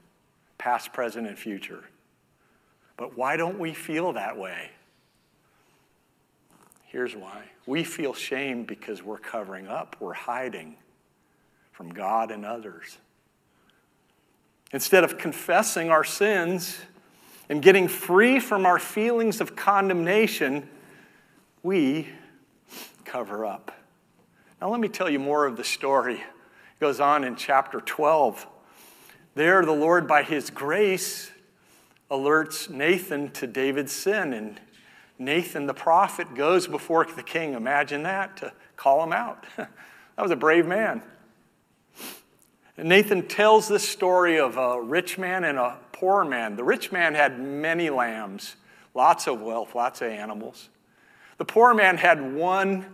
past, 0.58 0.92
present, 0.92 1.28
and 1.28 1.38
future. 1.38 1.84
But 2.98 3.16
why 3.16 3.38
don't 3.38 3.60
we 3.60 3.74
feel 3.74 4.14
that 4.14 4.38
way? 4.38 4.72
Here's 6.88 7.16
why. 7.16 7.44
We 7.66 7.84
feel 7.84 8.14
shame 8.14 8.64
because 8.64 9.04
we're 9.04 9.18
covering 9.18 9.68
up, 9.68 9.98
we're 10.00 10.14
hiding 10.14 10.78
from 11.74 11.94
God 11.94 12.32
and 12.32 12.46
others. 12.46 12.98
Instead 14.72 15.04
of 15.04 15.18
confessing 15.18 15.90
our 15.90 16.04
sins 16.04 16.78
and 17.50 17.62
getting 17.62 17.88
free 17.88 18.40
from 18.40 18.66
our 18.66 18.80
feelings 18.80 19.40
of 19.40 19.56
condemnation, 19.56 20.68
we 21.62 22.08
cover 23.06 23.46
up. 23.46 23.72
Now, 24.62 24.70
let 24.70 24.80
me 24.80 24.88
tell 24.88 25.10
you 25.10 25.20
more 25.20 25.46
of 25.46 25.56
the 25.56 25.64
story. 25.64 26.16
It 26.16 26.80
goes 26.80 27.00
on 27.00 27.24
in 27.24 27.36
chapter 27.36 27.80
12. 27.80 28.48
There, 29.36 29.64
the 29.64 29.72
Lord, 29.72 30.08
by 30.08 30.24
his 30.24 30.50
grace, 30.50 31.32
alerts 32.10 32.70
Nathan 32.70 33.30
to 33.32 33.46
David's 33.46 33.92
sin. 33.92 34.34
And 34.34 34.60
Nathan, 35.20 35.66
the 35.66 35.74
prophet, 35.74 36.36
goes 36.36 36.68
before 36.68 37.06
the 37.06 37.24
king. 37.24 37.54
Imagine 37.54 38.04
that, 38.04 38.38
to 38.38 38.54
call 38.76 39.04
him 39.04 39.14
out. 39.14 39.46
that 39.58 39.70
was 40.18 40.32
a 40.32 40.36
brave 40.36 40.66
man. 40.66 41.02
And 42.78 42.90
Nathan 42.90 43.28
tells 43.28 43.68
this 43.68 43.88
story 43.88 44.40
of 44.40 44.58
a 44.58 44.80
rich 44.80 45.18
man 45.18 45.44
and 45.44 45.58
a 45.58 45.78
poor 45.92 46.24
man. 46.24 46.56
The 46.56 46.64
rich 46.64 46.92
man 46.92 47.16
had 47.16 47.40
many 47.40 47.90
lambs, 47.90 48.56
lots 48.94 49.28
of 49.28 49.42
wealth, 49.42 49.74
lots 49.74 50.02
of 50.02 50.10
animals. 50.10 50.70
The 51.40 51.46
poor 51.46 51.74
man 51.74 51.98
had 51.98 52.36
one 52.36 52.86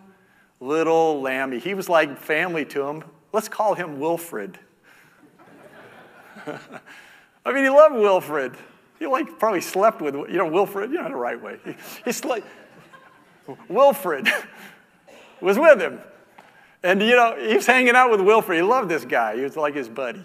little 0.61 1.21
lambie. 1.21 1.59
He 1.59 1.73
was 1.73 1.89
like 1.89 2.17
family 2.17 2.63
to 2.65 2.83
him. 2.83 3.03
Let's 3.33 3.49
call 3.49 3.73
him 3.73 3.99
Wilfred. 3.99 4.57
I 7.45 7.51
mean, 7.51 7.63
he 7.63 7.69
loved 7.69 7.95
Wilfred. 7.95 8.55
He 9.03 9.07
like 9.07 9.37
probably 9.37 9.59
slept 9.59 10.01
with 10.01 10.15
you 10.15 10.37
know 10.37 10.47
Wilfred. 10.47 10.89
You 10.89 11.01
know 11.01 11.09
the 11.09 11.15
right 11.17 11.41
way. 11.41 11.59
He, 11.65 11.75
he 12.05 12.13
slept. 12.13 12.47
Wilfred 13.67 14.29
was 15.41 15.59
with 15.59 15.81
him, 15.81 15.99
and 16.83 17.01
you 17.01 17.13
know 17.13 17.35
he 17.37 17.53
was 17.53 17.65
hanging 17.65 17.95
out 17.95 18.11
with 18.11 18.21
Wilfred. 18.21 18.55
He 18.55 18.61
loved 18.61 18.87
this 18.87 19.03
guy. 19.03 19.35
He 19.35 19.41
was 19.41 19.57
like 19.57 19.75
his 19.75 19.89
buddy. 19.89 20.23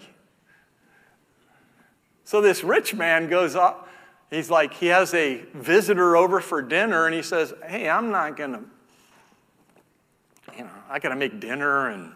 So 2.23 2.39
this 2.39 2.63
rich 2.63 2.95
man 2.95 3.27
goes 3.27 3.53
up. 3.53 3.89
He's 4.29 4.49
like 4.49 4.73
he 4.75 4.85
has 4.85 5.13
a 5.13 5.43
visitor 5.53 6.15
over 6.15 6.39
for 6.39 6.61
dinner, 6.61 7.05
and 7.05 7.13
he 7.13 7.21
says, 7.21 7.53
"Hey, 7.67 7.89
I'm 7.89 8.11
not 8.11 8.37
gonna 8.37 8.61
you 10.57 10.63
know, 10.63 10.71
I 10.89 10.99
got 10.99 11.09
to 11.09 11.17
make 11.17 11.41
dinner. 11.41 11.89
And 11.89 12.13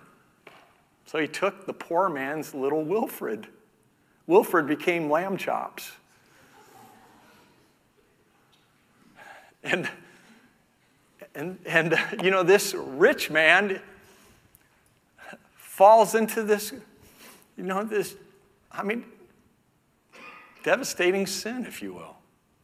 so 1.04 1.20
he 1.20 1.28
took 1.28 1.66
the 1.66 1.74
poor 1.74 2.08
man's 2.08 2.54
little 2.54 2.86
Wilfred. 2.86 3.48
Wilfred 4.28 4.66
became 4.66 5.12
lamb 5.12 5.36
chops. 5.36 5.92
And, 9.64 9.90
and, 11.36 11.60
and 11.66 11.98
you 12.22 12.32
know, 12.32 12.44
this 12.44 12.74
rich 12.74 13.32
man 13.32 13.82
falls 15.56 16.16
into 16.16 16.44
this, 16.44 16.74
you 17.58 17.64
know, 17.64 17.84
this, 17.84 18.16
I 18.72 18.84
mean, 18.84 19.06
devastating 20.64 21.26
sin, 21.28 21.66
if 21.66 21.82
you 21.82 21.94
will. 21.94 22.18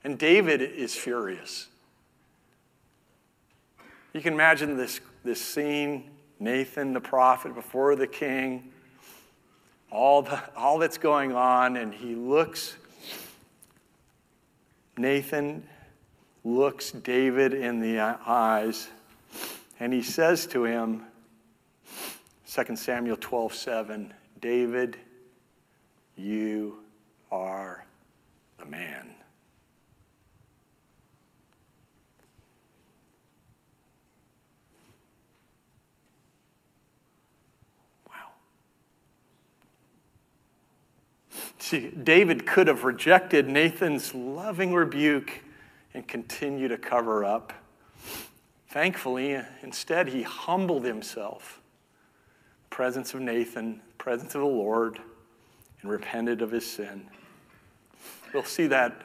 And 0.03 0.17
David 0.17 0.61
is 0.61 0.95
furious. 0.95 1.67
You 4.13 4.21
can 4.21 4.33
imagine 4.33 4.77
this 4.77 5.01
this 5.23 5.41
scene 5.41 6.09
Nathan 6.39 6.93
the 6.93 7.01
prophet 7.01 7.53
before 7.53 7.95
the 7.95 8.07
king, 8.07 8.71
all, 9.91 10.21
the, 10.21 10.41
all 10.55 10.77
that's 10.77 10.97
going 10.97 11.33
on, 11.33 11.75
and 11.75 11.93
he 11.93 12.15
looks, 12.15 12.75
Nathan 14.97 15.67
looks 16.57 16.91
David 16.91 17.53
in 17.53 17.79
the 17.79 17.99
eyes, 17.99 18.89
and 19.79 19.93
he 19.93 20.01
says 20.01 20.47
to 20.47 20.63
him, 20.65 21.03
2 22.51 22.75
Samuel 22.75 23.17
12 23.19 23.53
7, 23.53 24.13
David, 24.41 24.97
you 26.15 26.79
are 27.31 27.85
the 28.57 28.65
man. 28.65 29.15
See, 41.61 41.89
David 41.89 42.47
could 42.47 42.67
have 42.67 42.83
rejected 42.83 43.47
Nathan's 43.47 44.15
loving 44.15 44.73
rebuke 44.73 45.41
and 45.99 46.07
continued 46.07 46.69
to 46.69 46.77
cover 46.77 47.25
up. 47.25 47.51
Thankfully, 48.69 49.37
instead, 49.61 50.07
he 50.07 50.21
humbled 50.21 50.85
himself. 50.85 51.59
Presence 52.69 53.13
of 53.13 53.19
Nathan, 53.19 53.81
presence 53.97 54.33
of 54.33 54.39
the 54.39 54.47
Lord, 54.47 54.97
and 55.81 55.91
repented 55.91 56.41
of 56.41 56.51
his 56.51 56.65
sin. 56.65 57.05
We'll 58.33 58.45
see 58.45 58.67
that 58.67 59.01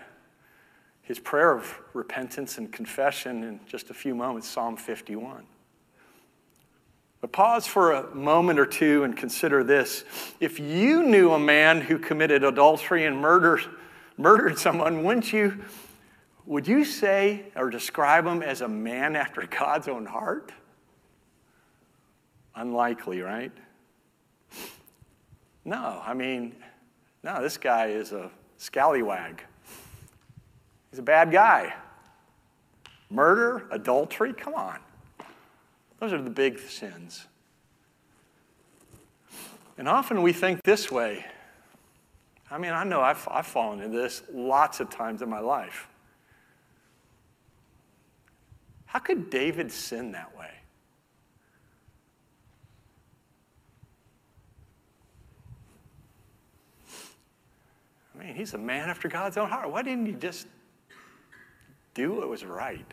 his 1.02 1.18
prayer 1.18 1.50
of 1.50 1.80
repentance 1.94 2.58
and 2.58 2.72
confession 2.72 3.42
in 3.42 3.60
just 3.66 3.90
a 3.90 3.94
few 3.94 4.14
moments, 4.14 4.48
Psalm 4.48 4.76
51. 4.76 5.44
But 7.20 7.32
pause 7.32 7.66
for 7.66 7.90
a 7.90 8.14
moment 8.14 8.60
or 8.60 8.66
two 8.66 9.02
and 9.02 9.16
consider 9.16 9.64
this. 9.64 10.04
If 10.38 10.60
you 10.60 11.02
knew 11.02 11.32
a 11.32 11.40
man 11.40 11.80
who 11.80 11.98
committed 11.98 12.44
adultery 12.44 13.04
and 13.04 13.16
murder, 13.16 13.60
murdered 14.16 14.58
someone, 14.58 15.02
wouldn't 15.02 15.32
you, 15.32 15.64
would 16.46 16.68
you 16.68 16.84
say 16.84 17.44
or 17.56 17.70
describe 17.70 18.26
him 18.26 18.42
as 18.42 18.60
a 18.60 18.68
man 18.68 19.16
after 19.16 19.46
God's 19.46 19.88
own 19.88 20.06
heart? 20.06 20.52
Unlikely, 22.54 23.20
right? 23.20 23.52
No, 25.64 26.02
I 26.04 26.14
mean, 26.14 26.54
no, 27.22 27.42
this 27.42 27.56
guy 27.56 27.86
is 27.86 28.12
a 28.12 28.30
scallywag. 28.58 29.42
He's 30.90 30.98
a 30.98 31.02
bad 31.02 31.32
guy. 31.32 31.74
Murder, 33.10 33.66
adultery, 33.70 34.32
come 34.32 34.54
on. 34.54 34.78
Those 36.00 36.12
are 36.12 36.20
the 36.20 36.30
big 36.30 36.58
sins. 36.58 37.26
And 39.78 39.88
often 39.88 40.22
we 40.22 40.32
think 40.32 40.62
this 40.62 40.90
way. 40.90 41.24
I 42.50 42.58
mean, 42.58 42.72
I 42.72 42.84
know 42.84 43.00
I've, 43.00 43.26
I've 43.30 43.46
fallen 43.46 43.80
into 43.80 43.96
this 43.96 44.22
lots 44.32 44.80
of 44.80 44.90
times 44.90 45.22
in 45.22 45.28
my 45.28 45.40
life. 45.40 45.88
How 48.94 49.00
could 49.00 49.28
David 49.28 49.72
sin 49.72 50.12
that 50.12 50.38
way? 50.38 50.52
I 58.14 58.24
mean, 58.24 58.36
he's 58.36 58.54
a 58.54 58.58
man 58.58 58.88
after 58.88 59.08
God's 59.08 59.36
own 59.36 59.48
heart. 59.48 59.68
Why 59.68 59.82
didn't 59.82 60.06
he 60.06 60.12
just 60.12 60.46
do 61.94 62.12
what 62.12 62.28
was 62.28 62.44
right? 62.44 62.86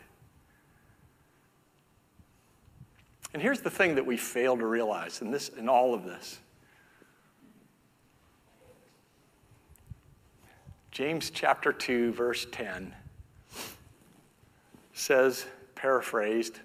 And 3.32 3.40
here's 3.40 3.60
the 3.60 3.70
thing 3.70 3.94
that 3.94 4.04
we 4.04 4.16
fail 4.16 4.56
to 4.56 4.66
realize 4.66 5.22
in 5.22 5.30
this 5.30 5.50
in 5.50 5.68
all 5.68 5.94
of 5.94 6.02
this. 6.02 6.40
James 10.90 11.30
chapter 11.30 11.72
2 11.72 12.12
verse 12.12 12.46
10 12.50 12.92
says 14.92 15.46
paraphrased, 15.82 16.60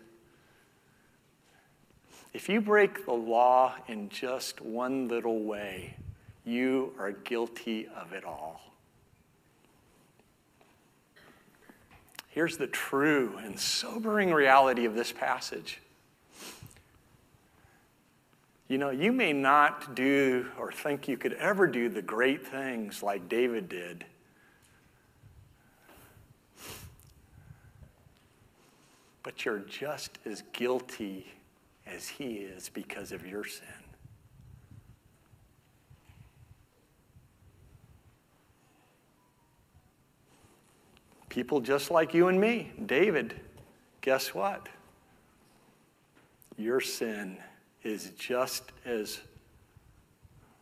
if 2.36 2.48
you 2.48 2.62
break 2.62 3.04
the 3.06 3.14
law 3.14 3.74
in 3.88 4.10
just 4.10 4.62
one 4.62 5.08
little 5.08 5.44
way, 5.44 5.96
you 6.46 6.94
are 7.00 7.14
guilty 7.14 7.88
of 8.00 8.14
it 8.14 8.24
all. 8.24 8.62
Here's 12.28 12.58
the 12.58 12.68
true 12.68 13.40
and 13.44 13.60
sobering 13.60 14.32
reality 14.32 14.86
of 14.86 14.94
this 14.94 15.12
passage. 15.12 15.82
You 18.68 18.78
know, 18.78 18.92
you 18.92 19.12
may 19.12 19.34
not 19.34 19.96
do 19.96 20.46
or 20.60 20.72
think 20.72 21.08
you 21.08 21.18
could 21.18 21.34
ever 21.34 21.66
do 21.66 21.90
the 21.90 22.04
great 22.04 22.46
things 22.46 23.02
like 23.02 23.28
David 23.28 23.68
did. 23.68 24.06
But 29.28 29.44
you're 29.44 29.60
just 29.60 30.20
as 30.24 30.42
guilty 30.54 31.28
as 31.86 32.08
he 32.08 32.36
is 32.36 32.70
because 32.70 33.12
of 33.12 33.28
your 33.28 33.44
sin. 33.44 33.68
People 41.28 41.60
just 41.60 41.92
like 41.92 42.14
you 42.14 42.30
and 42.30 42.40
me. 42.40 42.72
David, 42.86 43.36
guess 44.00 44.34
what? 44.34 44.70
Your 46.58 46.80
sin 46.80 47.38
is 47.84 48.12
just 48.18 48.72
as 48.86 49.20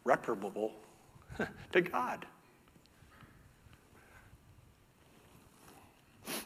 reprobable 0.03 0.71
to 1.71 1.81
God. 1.81 2.25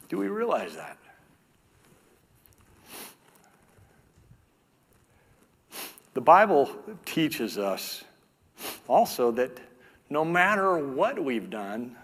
Do 0.10 0.18
we 0.18 0.28
realize 0.28 0.76
that? 0.76 0.98
The 6.20 6.26
Bible 6.26 6.70
teaches 7.06 7.58
us 7.58 8.04
also 8.90 9.32
that 9.32 9.58
no 10.10 10.26
matter 10.26 10.78
what 10.78 11.24
we've 11.24 11.50
done, 11.50 11.96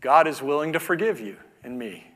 God 0.00 0.26
is 0.26 0.40
willing 0.40 0.72
to 0.72 0.80
forgive 0.80 1.20
you 1.20 1.36
and 1.62 1.78
me. 1.78 2.06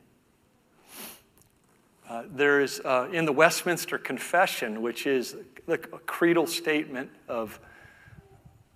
Uh, 2.09 2.23
there 2.31 2.63
is 2.63 2.81
uh, 2.81 3.11
in 3.13 3.27
the 3.27 3.33
Westminster 3.33 3.99
Confession, 3.99 4.81
which 4.81 5.07
is 5.07 5.37
the 5.67 5.77
creedal 5.77 6.47
statement 6.47 7.11
of 7.29 7.61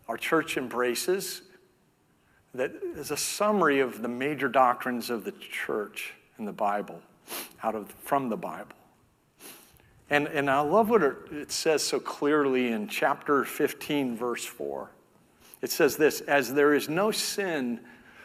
our 0.08 0.18
church 0.18 0.58
embraces, 0.58 1.40
that 2.52 2.72
is 2.96 3.10
a 3.10 3.16
summary 3.16 3.80
of 3.80 4.02
the 4.02 4.08
major 4.08 4.50
doctrines 4.50 5.08
of 5.08 5.24
the 5.24 5.32
church 5.32 6.12
in 6.38 6.44
the 6.44 6.52
Bible, 6.52 7.00
out 7.62 7.74
of 7.74 7.88
from 8.02 8.28
the 8.28 8.36
Bible. 8.36 8.77
And, 10.10 10.26
and 10.28 10.50
I 10.50 10.60
love 10.60 10.88
what 10.88 11.02
it 11.02 11.52
says 11.52 11.82
so 11.82 12.00
clearly 12.00 12.68
in 12.68 12.88
chapter 12.88 13.44
15, 13.44 14.16
verse 14.16 14.44
4. 14.44 14.90
It 15.60 15.70
says 15.70 15.96
this 15.96 16.20
As 16.22 16.54
there 16.54 16.74
is 16.74 16.88
no 16.88 17.10
sin 17.10 17.80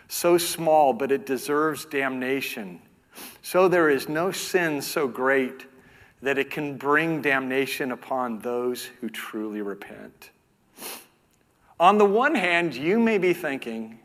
so 0.08 0.38
small, 0.38 0.94
but 0.94 1.12
it 1.12 1.26
deserves 1.26 1.86
damnation, 1.86 2.82
so 3.42 3.68
there 3.68 3.90
is 3.90 4.08
no 4.08 4.32
sin 4.32 4.82
so 4.82 5.08
great 5.08 5.66
that 6.22 6.38
it 6.38 6.50
can 6.50 6.78
bring 6.78 7.22
damnation 7.22 7.92
upon 7.92 8.40
those 8.40 8.86
who 8.86 9.10
truly 9.10 9.62
repent. 9.62 10.30
On 11.80 11.98
the 11.98 12.06
one 12.06 12.34
hand, 12.34 12.74
you 12.74 12.98
may 12.98 13.18
be 13.18 13.34
thinking, 13.34 14.00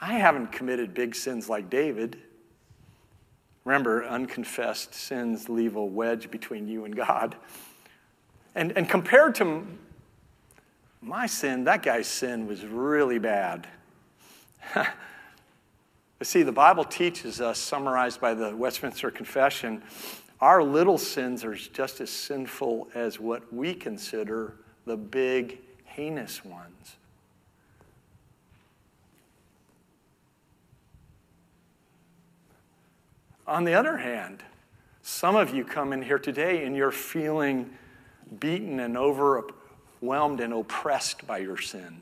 I 0.00 0.14
haven't 0.14 0.52
committed 0.52 0.94
big 0.94 1.14
sins 1.14 1.48
like 1.48 1.68
David. 1.68 2.16
Remember, 3.70 4.04
unconfessed 4.04 4.96
sins 4.96 5.48
leave 5.48 5.76
a 5.76 5.84
wedge 5.84 6.28
between 6.28 6.66
you 6.66 6.84
and 6.86 6.96
God. 6.96 7.36
And, 8.56 8.76
and 8.76 8.88
compared 8.88 9.36
to 9.36 9.64
my 11.00 11.26
sin, 11.28 11.62
that 11.64 11.84
guy's 11.84 12.08
sin 12.08 12.48
was 12.48 12.64
really 12.64 13.20
bad. 13.20 13.68
but 14.74 14.88
see, 16.20 16.42
the 16.42 16.50
Bible 16.50 16.82
teaches 16.82 17.40
us, 17.40 17.60
summarized 17.60 18.20
by 18.20 18.34
the 18.34 18.56
Westminster 18.56 19.08
Confession, 19.08 19.84
our 20.40 20.64
little 20.64 20.98
sins 20.98 21.44
are 21.44 21.54
just 21.54 22.00
as 22.00 22.10
sinful 22.10 22.88
as 22.96 23.20
what 23.20 23.52
we 23.54 23.72
consider 23.72 24.56
the 24.84 24.96
big, 24.96 25.60
heinous 25.84 26.44
ones. 26.44 26.96
On 33.50 33.64
the 33.64 33.74
other 33.74 33.96
hand, 33.96 34.44
some 35.02 35.34
of 35.34 35.52
you 35.52 35.64
come 35.64 35.92
in 35.92 36.02
here 36.02 36.20
today 36.20 36.64
and 36.64 36.76
you're 36.76 36.92
feeling 36.92 37.68
beaten 38.38 38.78
and 38.78 38.96
overwhelmed 38.96 40.38
and 40.38 40.52
oppressed 40.52 41.26
by 41.26 41.38
your 41.38 41.58
sin. 41.58 42.00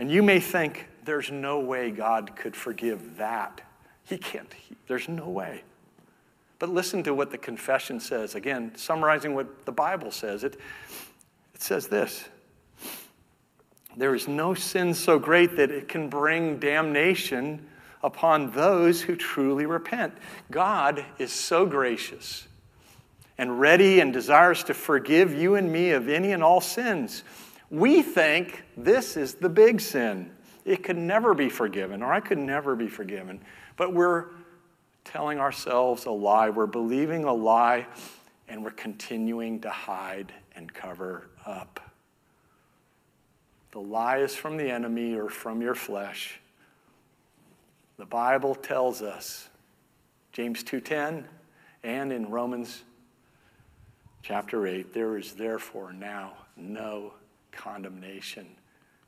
And 0.00 0.10
you 0.10 0.20
may 0.20 0.40
think, 0.40 0.88
there's 1.04 1.30
no 1.30 1.60
way 1.60 1.92
God 1.92 2.34
could 2.34 2.56
forgive 2.56 3.18
that. 3.18 3.60
He 4.02 4.18
can't. 4.18 4.52
He, 4.52 4.74
there's 4.88 5.08
no 5.08 5.28
way. 5.28 5.62
But 6.58 6.70
listen 6.70 7.04
to 7.04 7.14
what 7.14 7.30
the 7.30 7.38
confession 7.38 8.00
says. 8.00 8.34
Again, 8.34 8.72
summarizing 8.74 9.32
what 9.32 9.64
the 9.64 9.70
Bible 9.70 10.10
says. 10.10 10.42
It, 10.42 10.58
it 11.54 11.62
says 11.62 11.86
this 11.86 12.24
There 13.96 14.16
is 14.16 14.26
no 14.26 14.54
sin 14.54 14.92
so 14.92 15.20
great 15.20 15.56
that 15.56 15.70
it 15.70 15.86
can 15.86 16.08
bring 16.08 16.58
damnation 16.58 17.68
upon 18.04 18.50
those 18.50 19.00
who 19.00 19.16
truly 19.16 19.64
repent. 19.64 20.14
God 20.50 21.04
is 21.18 21.32
so 21.32 21.64
gracious 21.64 22.46
and 23.38 23.58
ready 23.58 23.98
and 23.98 24.12
desires 24.12 24.62
to 24.64 24.74
forgive 24.74 25.34
you 25.34 25.54
and 25.56 25.72
me 25.72 25.90
of 25.90 26.08
any 26.08 26.32
and 26.32 26.44
all 26.44 26.60
sins. 26.60 27.24
We 27.70 28.02
think 28.02 28.62
this 28.76 29.16
is 29.16 29.34
the 29.34 29.48
big 29.48 29.80
sin. 29.80 30.30
It 30.66 30.84
could 30.84 30.98
never 30.98 31.34
be 31.34 31.48
forgiven, 31.48 32.02
or 32.02 32.12
I 32.12 32.20
could 32.20 32.38
never 32.38 32.76
be 32.76 32.88
forgiven. 32.88 33.40
But 33.76 33.94
we're 33.94 34.26
telling 35.04 35.40
ourselves 35.40 36.04
a 36.04 36.10
lie. 36.10 36.50
We're 36.50 36.66
believing 36.66 37.24
a 37.24 37.32
lie, 37.32 37.86
and 38.48 38.62
we're 38.62 38.70
continuing 38.70 39.60
to 39.62 39.70
hide 39.70 40.32
and 40.54 40.72
cover 40.72 41.28
up. 41.46 41.80
The 43.72 43.80
lie 43.80 44.18
is 44.18 44.34
from 44.34 44.56
the 44.58 44.70
enemy 44.70 45.14
or 45.14 45.28
from 45.28 45.60
your 45.60 45.74
flesh. 45.74 46.38
The 47.96 48.06
Bible 48.06 48.54
tells 48.54 49.02
us, 49.02 49.48
James 50.32 50.64
2:10 50.64 51.28
and 51.84 52.12
in 52.12 52.28
Romans 52.28 52.82
chapter 54.22 54.66
8, 54.66 54.92
there 54.92 55.16
is 55.16 55.34
therefore 55.34 55.92
now 55.92 56.32
no 56.56 57.14
condemnation 57.52 58.56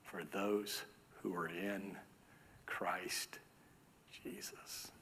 for 0.04 0.22
those 0.24 0.82
who 1.22 1.34
are 1.34 1.48
in 1.48 1.96
Christ 2.66 3.40
Jesus. 4.22 4.92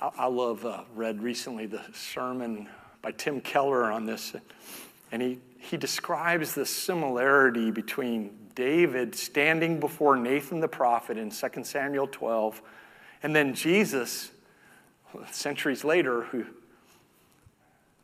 I, 0.00 0.10
I 0.18 0.26
love, 0.26 0.64
uh, 0.64 0.84
read 0.94 1.22
recently 1.22 1.66
the 1.66 1.82
sermon 1.92 2.68
by 3.02 3.12
Tim 3.12 3.40
Keller 3.40 3.90
on 3.90 4.06
this, 4.06 4.36
and 5.10 5.20
he, 5.20 5.40
he 5.58 5.76
describes 5.76 6.54
the 6.54 6.66
similarity 6.66 7.70
between 7.70 8.43
David 8.54 9.14
standing 9.14 9.80
before 9.80 10.16
Nathan 10.16 10.60
the 10.60 10.68
prophet 10.68 11.18
in 11.18 11.30
2 11.30 11.64
Samuel 11.64 12.06
12, 12.06 12.62
and 13.22 13.34
then 13.34 13.54
Jesus, 13.54 14.30
centuries 15.30 15.84
later, 15.84 16.22
who, 16.22 16.44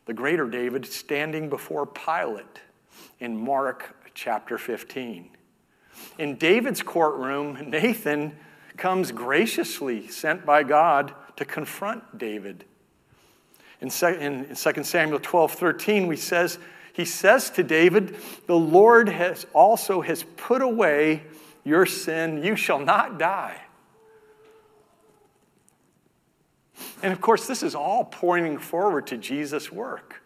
the 0.05 0.13
greater 0.13 0.49
David, 0.49 0.85
standing 0.85 1.49
before 1.49 1.85
Pilate 1.85 2.61
in 3.19 3.37
Mark 3.37 3.95
chapter 4.13 4.57
15. 4.57 5.29
In 6.17 6.37
David's 6.37 6.81
courtroom, 6.81 7.69
Nathan 7.69 8.35
comes 8.77 9.11
graciously 9.11 10.07
sent 10.07 10.45
by 10.45 10.63
God 10.63 11.13
to 11.35 11.45
confront 11.45 12.17
David. 12.17 12.65
In 13.79 13.89
2 13.89 14.83
Samuel 14.83 15.19
12 15.19 15.51
13, 15.51 16.07
we 16.07 16.15
says, 16.15 16.59
he 16.93 17.05
says 17.05 17.49
to 17.51 17.63
David, 17.63 18.15
The 18.47 18.57
Lord 18.57 19.09
has 19.09 19.45
also 19.53 20.01
has 20.01 20.23
put 20.37 20.61
away 20.61 21.23
your 21.63 21.85
sin. 21.85 22.43
You 22.43 22.55
shall 22.55 22.79
not 22.79 23.17
die. 23.17 23.57
And 27.03 27.13
of 27.13 27.21
course, 27.21 27.47
this 27.47 27.63
is 27.63 27.75
all 27.75 28.05
pointing 28.05 28.57
forward 28.57 29.07
to 29.07 29.17
Jesus' 29.17 29.71
work. 29.71 30.21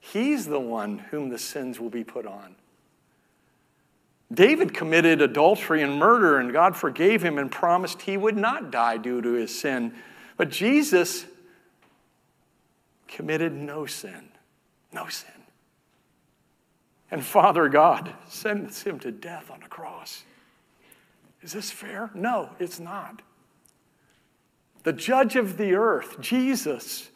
He's 0.00 0.46
the 0.46 0.60
one 0.60 0.98
whom 0.98 1.28
the 1.28 1.38
sins 1.38 1.80
will 1.80 1.90
be 1.90 2.04
put 2.04 2.26
on. 2.26 2.54
David 4.32 4.74
committed 4.74 5.22
adultery 5.22 5.82
and 5.82 5.98
murder, 5.98 6.38
and 6.38 6.52
God 6.52 6.76
forgave 6.76 7.22
him 7.22 7.38
and 7.38 7.50
promised 7.50 8.02
he 8.02 8.16
would 8.16 8.36
not 8.36 8.70
die 8.70 8.98
due 8.98 9.22
to 9.22 9.32
his 9.32 9.58
sin. 9.58 9.94
But 10.36 10.50
Jesus 10.50 11.24
committed 13.06 13.54
no 13.54 13.86
sin. 13.86 14.28
No 14.92 15.08
sin. 15.08 15.37
And 17.10 17.24
Father 17.24 17.68
God 17.68 18.12
sends 18.28 18.82
him 18.82 18.98
to 19.00 19.10
death 19.10 19.50
on 19.50 19.62
a 19.62 19.68
cross. 19.68 20.24
Is 21.42 21.52
this 21.52 21.70
fair? 21.70 22.10
No, 22.14 22.50
it's 22.58 22.80
not. 22.80 23.22
The 24.82 24.92
judge 24.92 25.36
of 25.36 25.56
the 25.56 25.74
earth, 25.74 26.20
Jesus, 26.20 27.10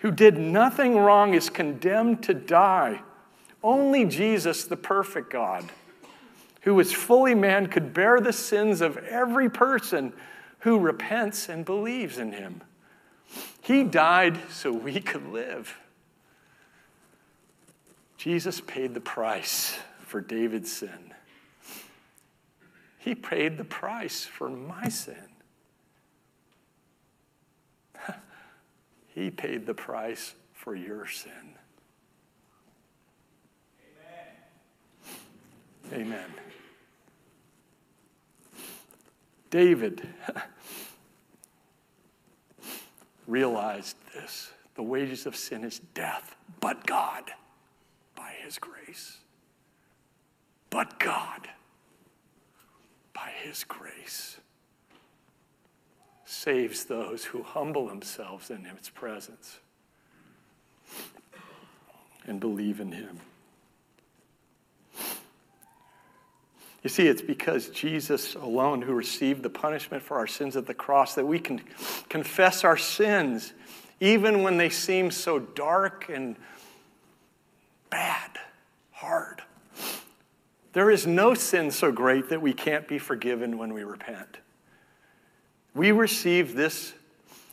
who 0.00 0.10
did 0.10 0.38
nothing 0.38 0.96
wrong, 0.96 1.34
is 1.34 1.50
condemned 1.50 2.22
to 2.24 2.34
die. 2.34 3.02
Only 3.62 4.04
Jesus, 4.04 4.64
the 4.64 4.76
perfect 4.76 5.30
God, 5.30 5.64
who 6.62 6.74
was 6.74 6.92
fully 6.92 7.34
man, 7.34 7.66
could 7.66 7.94
bear 7.94 8.20
the 8.20 8.32
sins 8.32 8.80
of 8.80 8.96
every 8.98 9.48
person 9.48 10.12
who 10.60 10.78
repents 10.78 11.48
and 11.48 11.64
believes 11.64 12.18
in 12.18 12.32
him. 12.32 12.62
He 13.60 13.84
died 13.84 14.38
so 14.50 14.72
we 14.72 15.00
could 15.00 15.28
live. 15.28 15.76
Jesus 18.26 18.60
paid 18.60 18.92
the 18.92 19.00
price 19.00 19.78
for 20.00 20.20
David's 20.20 20.72
sin. 20.72 21.14
He 22.98 23.14
paid 23.14 23.56
the 23.56 23.62
price 23.62 24.24
for 24.24 24.48
my 24.48 24.88
sin. 24.88 25.28
he 29.14 29.30
paid 29.30 29.64
the 29.64 29.74
price 29.74 30.34
for 30.52 30.74
your 30.74 31.06
sin. 31.06 31.30
Amen. 35.92 36.06
Amen. 36.06 36.30
David 39.50 40.08
realized 43.28 43.94
this. 44.12 44.50
The 44.74 44.82
wages 44.82 45.26
of 45.26 45.36
sin 45.36 45.62
is 45.62 45.78
death, 45.94 46.34
but 46.58 46.84
God 46.88 47.30
His 48.46 48.58
grace. 48.60 49.18
But 50.70 51.00
God, 51.00 51.48
by 53.12 53.32
His 53.42 53.64
grace, 53.64 54.36
saves 56.24 56.84
those 56.84 57.24
who 57.24 57.42
humble 57.42 57.88
themselves 57.88 58.50
in 58.50 58.64
His 58.64 58.88
presence 58.88 59.58
and 62.24 62.38
believe 62.38 62.78
in 62.78 62.92
Him. 62.92 63.18
You 66.84 66.88
see, 66.88 67.08
it's 67.08 67.22
because 67.22 67.68
Jesus 67.70 68.36
alone, 68.36 68.80
who 68.80 68.94
received 68.94 69.42
the 69.42 69.50
punishment 69.50 70.04
for 70.04 70.18
our 70.18 70.28
sins 70.28 70.56
at 70.56 70.66
the 70.66 70.74
cross, 70.74 71.16
that 71.16 71.26
we 71.26 71.40
can 71.40 71.60
confess 72.08 72.62
our 72.62 72.76
sins, 72.76 73.54
even 73.98 74.44
when 74.44 74.56
they 74.56 74.70
seem 74.70 75.10
so 75.10 75.40
dark 75.40 76.08
and 76.08 76.36
bad, 77.90 78.30
hard. 78.92 79.42
There 80.72 80.90
is 80.90 81.06
no 81.06 81.34
sin 81.34 81.70
so 81.70 81.90
great 81.90 82.28
that 82.28 82.42
we 82.42 82.52
can't 82.52 82.86
be 82.86 82.98
forgiven 82.98 83.56
when 83.56 83.72
we 83.72 83.82
repent. 83.82 84.38
We 85.74 85.92
receive 85.92 86.54
this 86.54 86.92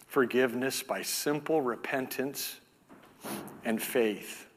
forgiveness 0.08 0.84
by 0.84 1.02
simple 1.02 1.62
repentance 1.62 2.60
and 3.66 3.82
faith. 3.82 4.48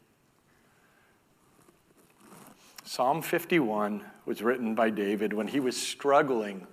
Psalm 2.84 3.22
51 3.22 4.04
was 4.26 4.42
written 4.42 4.74
by 4.74 4.90
David 4.90 5.32
when 5.32 5.48
he 5.48 5.60
was 5.60 5.76
struggling 5.76 6.66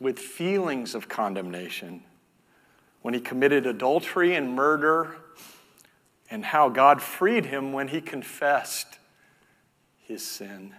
with 0.00 0.18
feelings 0.18 0.94
of 0.94 1.08
condemnation, 1.08 2.02
when 3.02 3.14
he 3.14 3.20
committed 3.20 3.66
adultery 3.66 4.34
and 4.34 4.54
murder 4.54 5.16
and 6.30 6.44
how 6.44 6.68
God 6.68 7.02
freed 7.02 7.46
him 7.46 7.72
when 7.72 7.88
he 7.88 8.00
confessed 8.00 8.98
his 9.98 10.24
sin. 10.24 10.74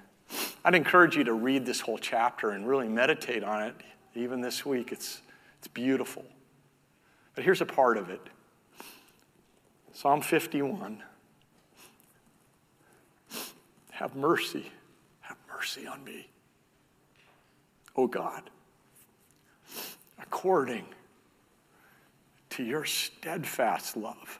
I'd 0.63 0.75
encourage 0.75 1.17
you 1.17 1.25
to 1.25 1.33
read 1.33 1.65
this 1.65 1.81
whole 1.81 1.97
chapter 1.97 2.51
and 2.51 2.67
really 2.67 2.87
meditate 2.87 3.43
on 3.43 3.63
it, 3.63 3.75
even 4.15 4.41
this 4.41 4.65
week. 4.65 4.91
It's, 4.91 5.21
it's 5.59 5.67
beautiful. 5.67 6.23
But 7.35 7.43
here's 7.43 7.61
a 7.61 7.65
part 7.65 7.97
of 7.97 8.09
it 8.09 8.21
Psalm 9.93 10.21
51 10.21 11.03
Have 13.91 14.15
mercy, 14.15 14.71
have 15.19 15.37
mercy 15.53 15.85
on 15.85 16.03
me, 16.03 16.29
O 17.97 18.07
God, 18.07 18.49
according 20.21 20.85
to 22.51 22.63
your 22.63 22.85
steadfast 22.85 23.97
love 23.97 24.39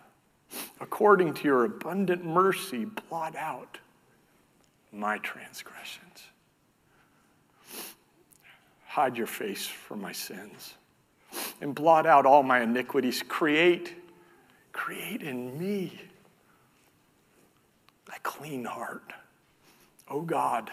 according 0.79 1.33
to 1.35 1.43
your 1.43 1.65
abundant 1.65 2.25
mercy, 2.25 2.85
blot 2.85 3.35
out 3.35 3.77
my 4.91 5.17
transgressions. 5.19 6.23
Hide 8.85 9.17
your 9.17 9.27
face 9.27 9.65
from 9.65 10.01
my 10.01 10.11
sins 10.11 10.73
and 11.61 11.73
blot 11.73 12.05
out 12.05 12.25
all 12.25 12.43
my 12.43 12.61
iniquities. 12.61 13.23
Create, 13.27 13.93
create 14.73 15.21
in 15.21 15.57
me 15.57 16.01
a 18.13 18.19
clean 18.19 18.65
heart, 18.65 19.13
O 20.09 20.17
oh 20.17 20.21
God, 20.21 20.69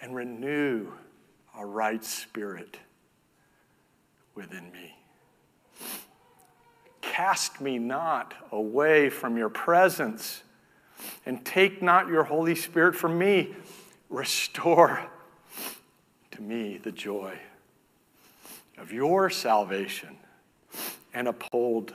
and 0.00 0.14
renew 0.14 0.92
a 1.58 1.66
right 1.66 2.04
spirit 2.04 2.78
within 4.34 4.70
me. 4.70 4.99
Cast 7.10 7.60
me 7.60 7.76
not 7.76 8.34
away 8.52 9.10
from 9.10 9.36
your 9.36 9.48
presence, 9.48 10.44
and 11.26 11.44
take 11.44 11.82
not 11.82 12.06
your 12.06 12.22
Holy 12.22 12.54
Spirit 12.54 12.94
from 12.94 13.18
me. 13.18 13.52
Restore 14.08 15.10
to 16.30 16.40
me 16.40 16.78
the 16.78 16.92
joy 16.92 17.36
of 18.78 18.92
your 18.92 19.28
salvation, 19.28 20.16
and 21.12 21.26
uphold 21.26 21.92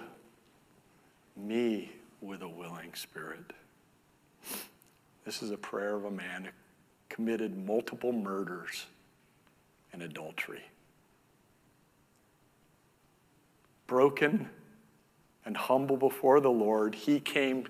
me 1.38 1.94
with 2.20 2.42
a 2.42 2.50
willing 2.50 2.94
spirit. 2.94 3.54
This 5.24 5.42
is 5.42 5.50
a 5.50 5.58
prayer 5.58 5.96
of 5.96 6.04
a 6.04 6.12
man 6.12 6.44
who 6.44 6.52
committed 7.08 7.58
multiple 7.66 8.12
murders 8.12 8.86
and 9.94 10.04
adultery. 10.04 10.66
Broken 13.88 14.50
and 15.46 15.56
humble 15.56 15.96
before 15.96 16.40
the 16.40 16.50
Lord, 16.50 16.96
he 16.96 17.20
came 17.20 17.68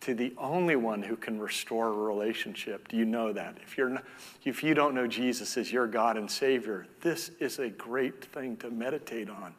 to 0.00 0.14
the 0.14 0.34
only 0.36 0.76
one 0.76 1.02
who 1.02 1.16
can 1.16 1.40
restore 1.40 1.88
a 1.88 1.92
relationship. 1.92 2.88
Do 2.88 2.96
you 2.98 3.06
know 3.06 3.32
that? 3.32 3.56
If, 3.62 3.78
you're 3.78 3.88
not, 3.88 4.04
if 4.44 4.62
you 4.62 4.74
don't 4.74 4.94
know 4.94 5.06
Jesus 5.06 5.56
as 5.56 5.72
your 5.72 5.86
God 5.86 6.18
and 6.18 6.30
Savior, 6.30 6.86
this 7.00 7.30
is 7.40 7.58
a 7.58 7.70
great 7.70 8.26
thing 8.26 8.58
to 8.58 8.70
meditate 8.70 9.30
on. 9.30 9.54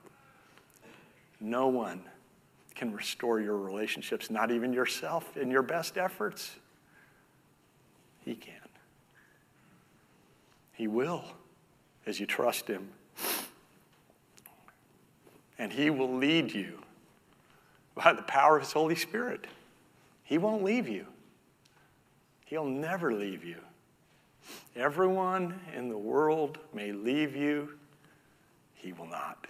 No 1.40 1.68
one 1.68 2.04
can 2.76 2.94
restore 2.94 3.40
your 3.40 3.58
relationships, 3.58 4.30
not 4.30 4.52
even 4.52 4.72
yourself 4.72 5.36
in 5.36 5.50
your 5.50 5.64
best 5.64 5.98
efforts. 5.98 6.58
He 8.24 8.36
can. 8.36 8.54
He 10.74 10.88
will 10.88 11.24
as 12.06 12.20
you 12.20 12.28
trust 12.28 12.68
Him. 12.68 12.90
And 15.58 15.72
He 15.72 15.90
will 15.90 16.14
lead 16.14 16.54
you 16.54 16.85
by 17.96 18.14
the 18.14 18.22
power 18.22 18.58
of 18.58 18.64
His 18.64 18.74
Holy 18.74 18.96
Spirit. 18.96 19.48
He 20.24 20.38
won't 20.38 20.64
leave 20.64 20.88
you, 20.88 21.08
He'll 22.46 22.66
never 22.66 23.14
leave 23.14 23.44
you. 23.44 23.58
Everyone 24.76 25.60
in 25.76 25.90
the 25.90 25.98
world 25.98 26.60
may 26.74 26.92
leave 26.92 27.36
you, 27.36 27.72
He 28.76 28.94
will 28.94 29.08
not. 29.08 29.48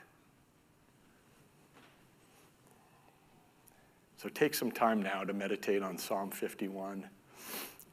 So 4.18 4.30
take 4.30 4.56
some 4.56 4.72
time 4.72 5.02
now 5.02 5.24
to 5.24 5.34
meditate 5.34 5.84
on 5.84 5.98
Psalm 5.98 6.32
51 6.32 7.06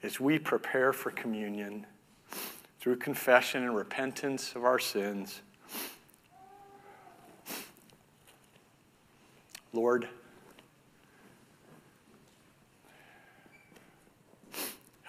as 0.03 0.19
we 0.19 0.39
prepare 0.39 0.93
for 0.93 1.11
communion 1.11 1.87
through 2.81 2.97
confession 2.97 3.63
and 3.63 3.77
repentance 3.77 4.55
of 4.57 4.65
our 4.65 4.79
sins. 4.79 5.43
Lord, 9.73 10.09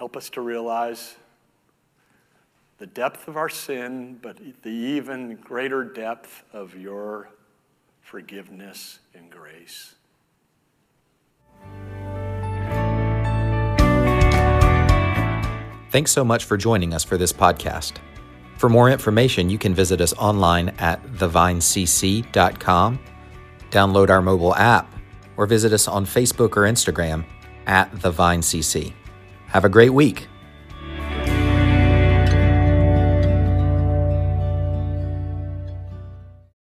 Help 0.04 0.18
us 0.18 0.30
to 0.32 0.42
realize 0.42 1.16
the 2.78 2.86
depth 2.86 3.30
of 3.30 3.38
our 3.38 3.48
sin, 3.48 4.20
but 4.22 4.38
the 4.62 4.70
even 4.70 5.38
greater 5.38 5.86
depth 5.86 6.44
of 6.52 6.76
your 6.76 7.30
forgiveness 8.02 9.00
and 9.16 9.30
grace. 9.30 9.96
Thanks 15.90 16.12
so 16.12 16.26
much 16.26 16.44
for 16.44 16.58
joining 16.58 16.94
us 16.94 17.06
for 17.06 17.16
this 17.16 17.32
podcast. 17.32 17.94
For 18.58 18.68
more 18.68 18.90
information, 18.90 19.50
you 19.50 19.58
can 19.58 19.74
visit 19.74 20.02
us 20.02 20.12
online 20.16 20.68
at 20.80 21.02
thevinecc.com, 21.14 23.00
download 23.72 24.10
our 24.10 24.22
mobile 24.22 24.56
app, 24.56 24.94
or 25.38 25.46
visit 25.46 25.72
us 25.72 25.88
on 25.88 26.06
Facebook 26.06 26.58
or 26.58 26.64
Instagram 26.64 27.24
at 27.68 27.90
thevinecc. 27.94 28.94
Have 29.54 29.66
a 29.66 29.70
great 29.70 29.92
week. 29.92 30.33